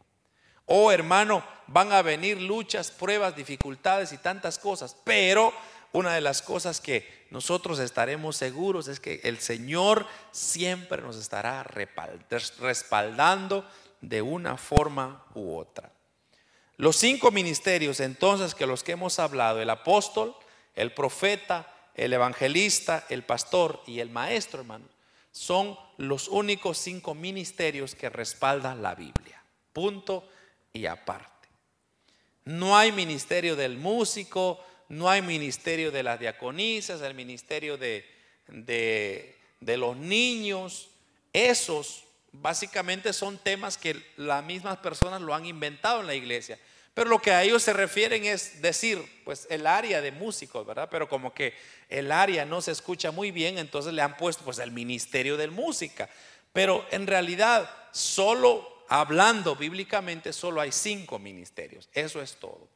[0.66, 5.54] Oh hermano, van a venir luchas, pruebas, dificultades y tantas cosas, pero
[5.94, 11.64] una de las cosas que nosotros estaremos seguros es que el Señor siempre nos estará
[11.64, 13.66] respaldando
[14.00, 15.92] de una forma u otra.
[16.78, 20.36] Los cinco ministerios entonces que los que hemos hablado, el apóstol,
[20.76, 24.86] el profeta, el evangelista, el pastor y el maestro, hermano,
[25.32, 29.44] son los únicos cinco ministerios que respaldan la Biblia.
[29.74, 30.28] Punto
[30.74, 31.30] y aparte.
[32.46, 34.60] No hay ministerio del músico,
[34.92, 38.06] no hay ministerio de las diaconisas, el ministerio de,
[38.48, 40.90] de, los niños.
[41.32, 46.60] Esos básicamente son temas que las mismas personas lo han inventado en la iglesia.
[46.94, 50.90] Pero lo que a ellos se refieren es decir, pues el área de músicos, ¿verdad?
[50.92, 51.54] Pero como que
[51.88, 55.48] el área no se escucha muy bien, entonces le han puesto pues el ministerio de
[55.48, 56.10] música.
[56.52, 61.88] Pero en realidad, solo hablando bíblicamente, solo hay cinco ministerios.
[61.94, 62.68] Eso es todo.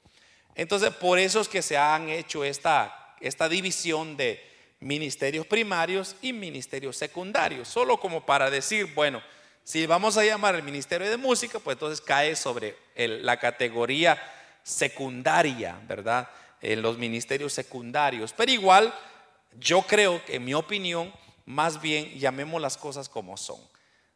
[0.56, 4.41] Entonces, por eso es que se han hecho esta, esta división de
[4.80, 9.22] ministerios primarios y ministerios secundarios, solo como para decir, bueno,
[9.64, 14.22] si vamos a llamar el ministerio de música, pues entonces cae sobre la categoría
[14.64, 16.30] secundaria, ¿verdad?
[16.62, 18.32] En los ministerios secundarios.
[18.34, 18.93] Pero igual,
[19.60, 21.12] yo creo que en mi opinión,
[21.45, 23.60] más bien llamemos las cosas como son.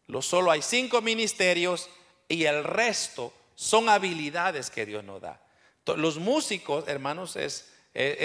[0.05, 1.89] Lo solo hay cinco ministerios
[2.27, 5.41] y el resto son habilidades que Dios nos da.
[5.97, 7.65] Los músicos, hermanos, es,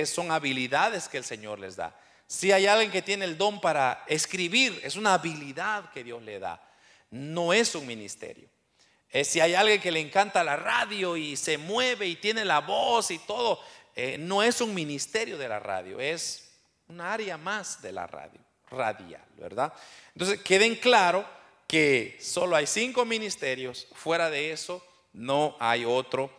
[0.06, 1.98] son habilidades que el Señor les da.
[2.26, 6.38] Si hay alguien que tiene el don para escribir, es una habilidad que Dios le
[6.38, 6.60] da.
[7.10, 8.48] No es un ministerio.
[9.14, 12.60] Eh, si hay alguien que le encanta la radio y se mueve y tiene la
[12.60, 13.60] voz y todo,
[13.94, 16.50] eh, no es un ministerio de la radio, es
[16.88, 19.72] un área más de la radio, radial, ¿verdad?
[20.14, 21.24] Entonces, queden claro
[21.68, 26.36] que solo hay cinco ministerios, fuera de eso no hay otro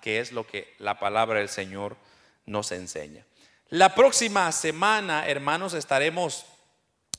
[0.00, 1.96] que es lo que la palabra del Señor
[2.44, 3.24] nos enseña.
[3.68, 6.46] La próxima semana, hermanos, estaremos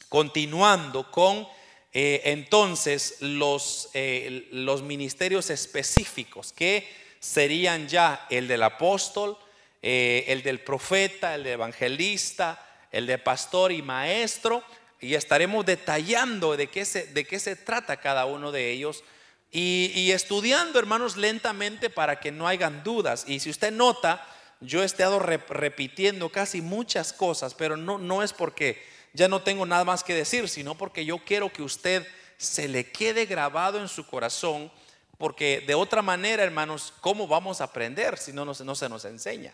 [0.10, 1.48] continuando con
[1.94, 6.88] eh, entonces los, eh, los ministerios específicos, que
[7.20, 9.38] serían ya el del apóstol,
[9.82, 14.64] eh, el del profeta, el del evangelista, el de pastor y maestro,
[15.00, 19.04] y estaremos detallando de qué se, de qué se trata cada uno de ellos
[19.52, 23.26] y, estudiando, hermanos, lentamente para que no hayan dudas.
[23.28, 24.26] Y si usted nota,
[24.60, 28.82] yo he estado repitiendo casi muchas cosas, pero no, no es porque
[29.14, 32.06] ya no tengo nada más que decir, sino porque yo quiero que usted
[32.38, 34.72] se le quede grabado en su corazón,
[35.18, 39.54] porque de otra manera, hermanos, ¿cómo vamos a aprender si no, no, se nos enseña?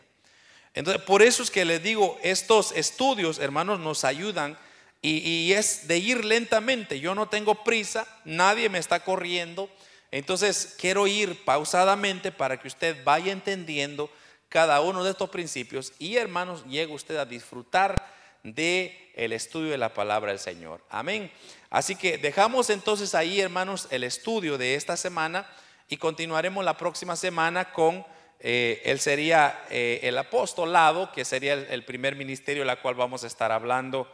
[0.74, 4.58] Entonces, por eso es que les digo, estos estudios, hermanos, nos ayudan
[5.02, 7.00] y, es de ir lentamente.
[7.00, 9.70] Yo no tengo prisa, nadie me está corriendo.
[10.14, 14.12] Entonces, quiero ir pausadamente para que usted vaya entendiendo
[14.48, 19.96] cada uno de estos principios y, hermanos, llegue usted a disfrutar de estudio de la
[19.96, 20.82] palabra del Señor.
[20.92, 21.32] Amén.
[21.72, 25.50] Así que dejamos entonces ahí, hermanos, el estudio de esta semana
[25.90, 28.06] y continuaremos la próxima semana con
[28.40, 33.24] eh, él sería eh, el apostolado, que sería el, el primer ministerio, la cual vamos
[33.24, 34.08] a estar hablando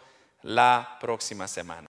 [0.43, 1.87] la próxima semana.